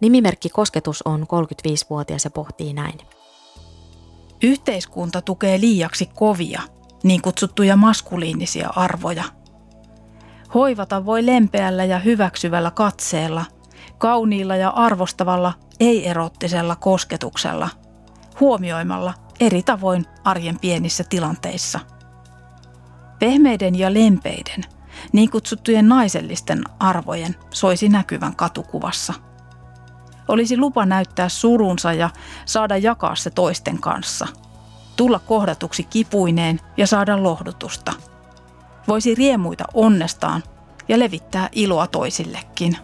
Nimimerkki 0.00 0.48
Kosketus 0.48 1.02
on 1.02 1.22
35-vuotias 1.22 2.24
ja 2.24 2.30
pohtii 2.30 2.72
näin. 2.72 2.98
Yhteiskunta 4.42 5.22
tukee 5.22 5.60
liiaksi 5.60 6.06
kovia, 6.06 6.62
niin 7.02 7.22
kutsuttuja 7.22 7.76
maskuliinisia 7.76 8.70
arvoja. 8.76 9.24
Hoivata 10.54 11.06
voi 11.06 11.26
lempeällä 11.26 11.84
ja 11.84 11.98
hyväksyvällä 11.98 12.70
katseella, 12.70 13.44
kauniilla 13.98 14.56
ja 14.56 14.70
arvostavalla, 14.70 15.52
ei-erottisella 15.80 16.76
kosketuksella, 16.76 17.68
huomioimalla 18.40 19.14
eri 19.40 19.62
tavoin 19.62 20.06
arjen 20.24 20.58
pienissä 20.58 21.04
tilanteissa. 21.04 21.80
Pehmeiden 23.18 23.78
ja 23.78 23.94
lempeiden, 23.94 24.64
niin 25.12 25.30
kutsuttujen 25.30 25.88
naisellisten 25.88 26.64
arvojen 26.78 27.36
soisi 27.50 27.88
näkyvän 27.88 28.36
katukuvassa. 28.36 29.14
Olisi 30.28 30.56
lupa 30.56 30.86
näyttää 30.86 31.28
surunsa 31.28 31.92
ja 31.92 32.10
saada 32.44 32.76
jakaa 32.76 33.16
se 33.16 33.30
toisten 33.30 33.78
kanssa. 33.78 34.26
Tulla 34.96 35.18
kohdatuksi 35.18 35.82
kipuineen 35.82 36.60
ja 36.76 36.86
saada 36.86 37.22
lohdutusta. 37.22 37.92
Voisi 38.88 39.14
riemuita 39.14 39.64
onnestaan 39.74 40.42
ja 40.88 40.98
levittää 40.98 41.48
iloa 41.52 41.86
toisillekin. 41.86 42.76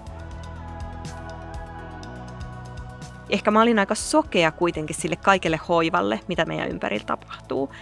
Ehkä 3.30 3.50
mä 3.50 3.62
olin 3.62 3.78
aika 3.78 3.94
sokea 3.94 4.50
kuitenkin 4.50 4.96
sille 4.96 5.16
kaikelle 5.16 5.60
hoivalle, 5.68 6.20
mitä 6.28 6.44
meidän 6.44 6.68
ympärillä 6.68 7.04
tapahtuu. 7.04 7.72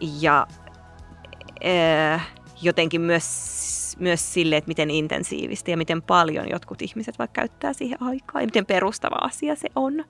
Ja 0.00 0.46
äh, 1.66 2.28
jotenkin 2.62 3.00
myös, 3.00 3.96
myös 3.98 4.34
sille, 4.34 4.56
että 4.56 4.68
miten 4.68 4.90
intensiivistä 4.90 5.70
ja 5.70 5.76
miten 5.76 6.02
paljon 6.02 6.48
jotkut 6.50 6.82
ihmiset 6.82 7.18
vaikka 7.18 7.40
käyttää 7.40 7.72
siihen 7.72 8.02
aikaa 8.02 8.40
ja 8.40 8.46
miten 8.46 8.66
perustava 8.66 9.16
asia 9.20 9.56
se 9.56 9.68
on. 9.76 10.04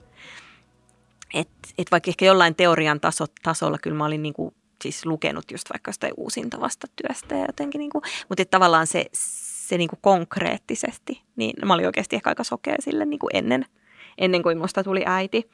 Et, 1.33 1.49
et 1.77 1.91
vaikka 1.91 2.11
ehkä 2.11 2.25
jollain 2.25 2.55
teorian 2.55 2.99
taso, 2.99 3.25
tasolla 3.43 3.77
kyllä 3.77 3.97
mä 3.97 4.05
olin 4.05 4.23
niinku, 4.23 4.53
siis 4.83 5.05
lukenut 5.05 5.51
just 5.51 5.69
vaikka 5.73 5.89
jostain 5.89 6.13
uusinta 6.17 6.59
vastatyöstä 6.59 7.35
ja 7.35 7.45
jotenkin, 7.45 7.79
niinku, 7.79 8.01
mutta 8.29 8.41
et 8.41 8.49
tavallaan 8.49 8.87
se, 8.87 9.05
se 9.13 9.77
niinku 9.77 9.95
konkreettisesti, 10.01 11.23
niin 11.35 11.53
mä 11.65 11.73
olin 11.73 11.85
oikeasti 11.85 12.15
ehkä 12.15 12.29
aika 12.29 12.43
sokea 12.43 12.75
sille 12.79 13.05
niinku 13.05 13.29
ennen, 13.33 13.65
ennen 14.17 14.43
kuin 14.43 14.57
musta 14.57 14.83
tuli 14.83 15.03
äiti. 15.05 15.49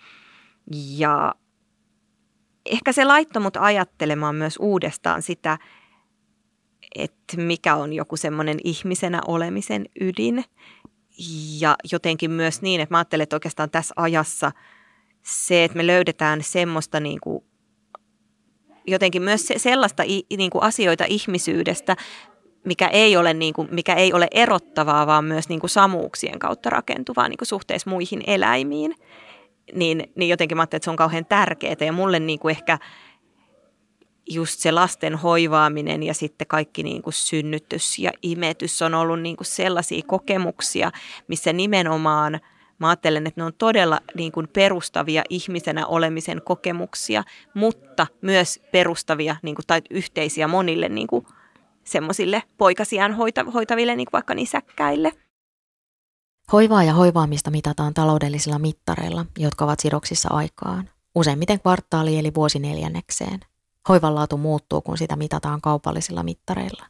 Ja 0.97 1.35
ehkä 2.65 2.91
se 2.91 3.05
laittoi 3.05 3.41
mut 3.41 3.57
ajattelemaan 3.57 4.35
myös 4.35 4.57
uudestaan 4.59 5.21
sitä, 5.21 5.57
että 6.95 7.37
mikä 7.37 7.75
on 7.75 7.93
joku 7.93 8.17
semmoinen 8.17 8.57
ihmisenä 8.63 9.21
olemisen 9.27 9.85
ydin. 10.01 10.43
Ja 11.59 11.75
jotenkin 11.91 12.31
myös 12.31 12.61
niin, 12.61 12.81
että 12.81 12.93
mä 12.93 12.97
ajattelen, 12.97 13.23
että 13.23 13.35
oikeastaan 13.35 13.69
tässä 13.69 13.93
ajassa 13.97 14.51
se, 15.23 15.63
että 15.63 15.77
me 15.77 15.87
löydetään 15.87 16.43
semmoista 16.43 16.99
niin 16.99 17.19
kuin, 17.21 17.44
jotenkin 18.87 19.21
myös 19.21 19.47
sellaista 19.57 20.03
niin 20.37 20.49
kuin 20.49 20.63
asioita 20.63 21.05
ihmisyydestä, 21.07 21.95
mikä 22.65 22.87
ei 22.87 23.17
ole, 23.17 23.33
niin 23.33 23.53
kuin, 23.53 23.67
mikä 23.71 23.93
ei 23.93 24.13
ole 24.13 24.27
erottavaa, 24.31 25.07
vaan 25.07 25.25
myös 25.25 25.49
niin 25.49 25.59
kuin 25.59 25.69
samuuksien 25.69 26.39
kautta 26.39 26.69
rakentuvaa 26.69 27.29
niin 27.29 27.37
kuin 27.37 27.47
suhteessa 27.47 27.89
muihin 27.89 28.23
eläimiin, 28.27 28.95
niin, 29.73 30.03
niin 30.15 30.29
jotenkin 30.29 30.57
mä 30.57 30.61
ajattelin, 30.61 30.77
että 30.77 30.85
se 30.85 30.89
on 30.89 30.95
kauhean 30.95 31.25
tärkeää. 31.25 31.75
Ja 31.79 31.91
mulle 31.91 32.19
niin 32.19 32.39
kuin 32.39 32.51
ehkä 32.51 32.79
just 34.29 34.59
se 34.59 34.71
lasten 34.71 35.15
hoivaaminen 35.15 36.03
ja 36.03 36.13
sitten 36.13 36.47
kaikki 36.47 36.83
niin 36.83 37.01
kuin 37.01 37.13
synnytys 37.13 37.99
ja 37.99 38.11
imetys 38.21 38.81
on 38.81 38.93
ollut 38.93 39.21
niin 39.21 39.37
kuin 39.37 39.47
sellaisia 39.47 40.01
kokemuksia, 40.07 40.91
missä 41.27 41.53
nimenomaan 41.53 42.39
mä 42.79 42.89
ajattelen, 42.89 43.27
että 43.27 43.41
ne 43.41 43.45
on 43.45 43.53
todella 43.57 43.99
niin 44.15 44.31
kuin 44.31 44.47
perustavia 44.53 45.23
ihmisenä 45.29 45.85
olemisen 45.85 46.41
kokemuksia, 46.45 47.23
mutta 47.53 48.07
myös 48.21 48.59
perustavia 48.71 49.35
niin 49.41 49.55
kuin, 49.55 49.65
tai 49.67 49.81
yhteisiä 49.89 50.47
monille 50.47 50.89
niin 50.89 51.07
kuin 51.07 51.25
semmoisille 51.83 52.43
poikasiaan 52.57 53.13
hoita, 53.13 53.43
hoitaville, 53.43 53.95
niin 53.95 54.05
kuin 54.05 54.13
vaikka 54.13 54.35
nisäkkäille. 54.35 55.11
Hoivaa 56.51 56.83
ja 56.83 56.93
hoivaamista 56.93 57.51
mitataan 57.51 57.93
taloudellisilla 57.93 58.59
mittareilla, 58.59 59.25
jotka 59.37 59.65
ovat 59.65 59.79
sidoksissa 59.79 60.29
aikaan, 60.31 60.89
useimmiten 61.15 61.59
kvartaali- 61.59 62.19
eli 62.19 62.33
vuosineljännekseen– 62.33 63.39
Hoivan 63.89 64.15
laatu 64.15 64.37
muuttuu, 64.37 64.81
kun 64.81 64.97
sitä 64.97 65.15
mitataan 65.15 65.61
kaupallisilla 65.61 66.23
mittareilla. 66.23 66.85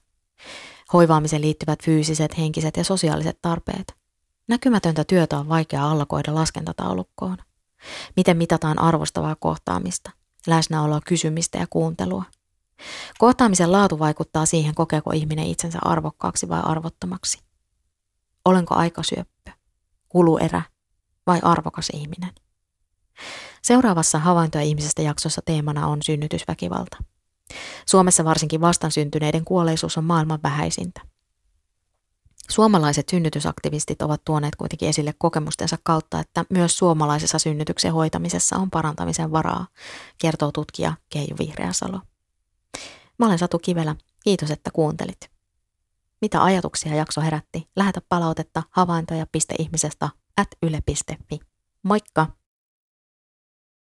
Hoivaamiseen 0.93 1.41
liittyvät 1.41 1.83
fyysiset, 1.83 2.37
henkiset 2.37 2.77
ja 2.77 2.83
sosiaaliset 2.83 3.39
tarpeet. 3.41 3.95
Näkymätöntä 4.47 5.03
työtä 5.03 5.37
on 5.37 5.49
vaikea 5.49 5.89
allokoida 5.91 6.35
laskentataulukkoon. 6.35 7.37
Miten 8.15 8.37
mitataan 8.37 8.79
arvostavaa 8.79 9.35
kohtaamista, 9.39 10.11
läsnäoloa, 10.47 11.01
kysymistä 11.05 11.57
ja 11.57 11.67
kuuntelua. 11.69 12.23
Kohtaamisen 13.17 13.71
laatu 13.71 13.99
vaikuttaa 13.99 14.45
siihen, 14.45 14.75
kokeeko 14.75 15.11
ihminen 15.11 15.45
itsensä 15.45 15.79
arvokkaaksi 15.81 16.49
vai 16.49 16.61
arvottomaksi. 16.63 17.39
Olenko 18.45 18.75
aikasyöppö, 18.75 19.51
kuluerä 20.09 20.61
vai 21.27 21.39
arvokas 21.43 21.89
ihminen? 21.93 22.31
Seuraavassa 23.61 24.19
havaintoja 24.19 24.63
ihmisestä 24.63 25.01
jaksossa 25.01 25.41
teemana 25.45 25.87
on 25.87 26.03
synnytysväkivalta. 26.03 26.97
Suomessa 27.85 28.25
varsinkin 28.25 28.61
vastansyntyneiden 28.61 29.45
kuolleisuus 29.45 29.97
on 29.97 30.03
maailman 30.03 30.39
vähäisintä. 30.43 31.01
Suomalaiset 32.49 33.09
synnytysaktivistit 33.09 34.01
ovat 34.01 34.21
tuoneet 34.25 34.55
kuitenkin 34.55 34.89
esille 34.89 35.13
kokemustensa 35.17 35.77
kautta, 35.83 36.19
että 36.19 36.45
myös 36.49 36.77
suomalaisessa 36.77 37.39
synnytyksen 37.39 37.93
hoitamisessa 37.93 38.55
on 38.55 38.69
parantamisen 38.69 39.31
varaa, 39.31 39.67
kertoo 40.21 40.51
tutkija 40.51 40.93
Keijo 41.09 41.35
Vihreäsalo. 41.39 42.01
Mä 43.17 43.25
olen 43.25 43.39
Satu 43.39 43.59
Kivelä. 43.59 43.95
Kiitos, 44.23 44.51
että 44.51 44.71
kuuntelit. 44.71 45.31
Mitä 46.21 46.43
ajatuksia 46.43 46.95
jakso 46.95 47.21
herätti? 47.21 47.69
Lähetä 47.75 48.01
palautetta 48.09 48.63
havaintoja.ihmisestä 48.69 50.09
at 50.37 50.47
yle.fi. 50.63 51.39
Moikka! 51.83 52.27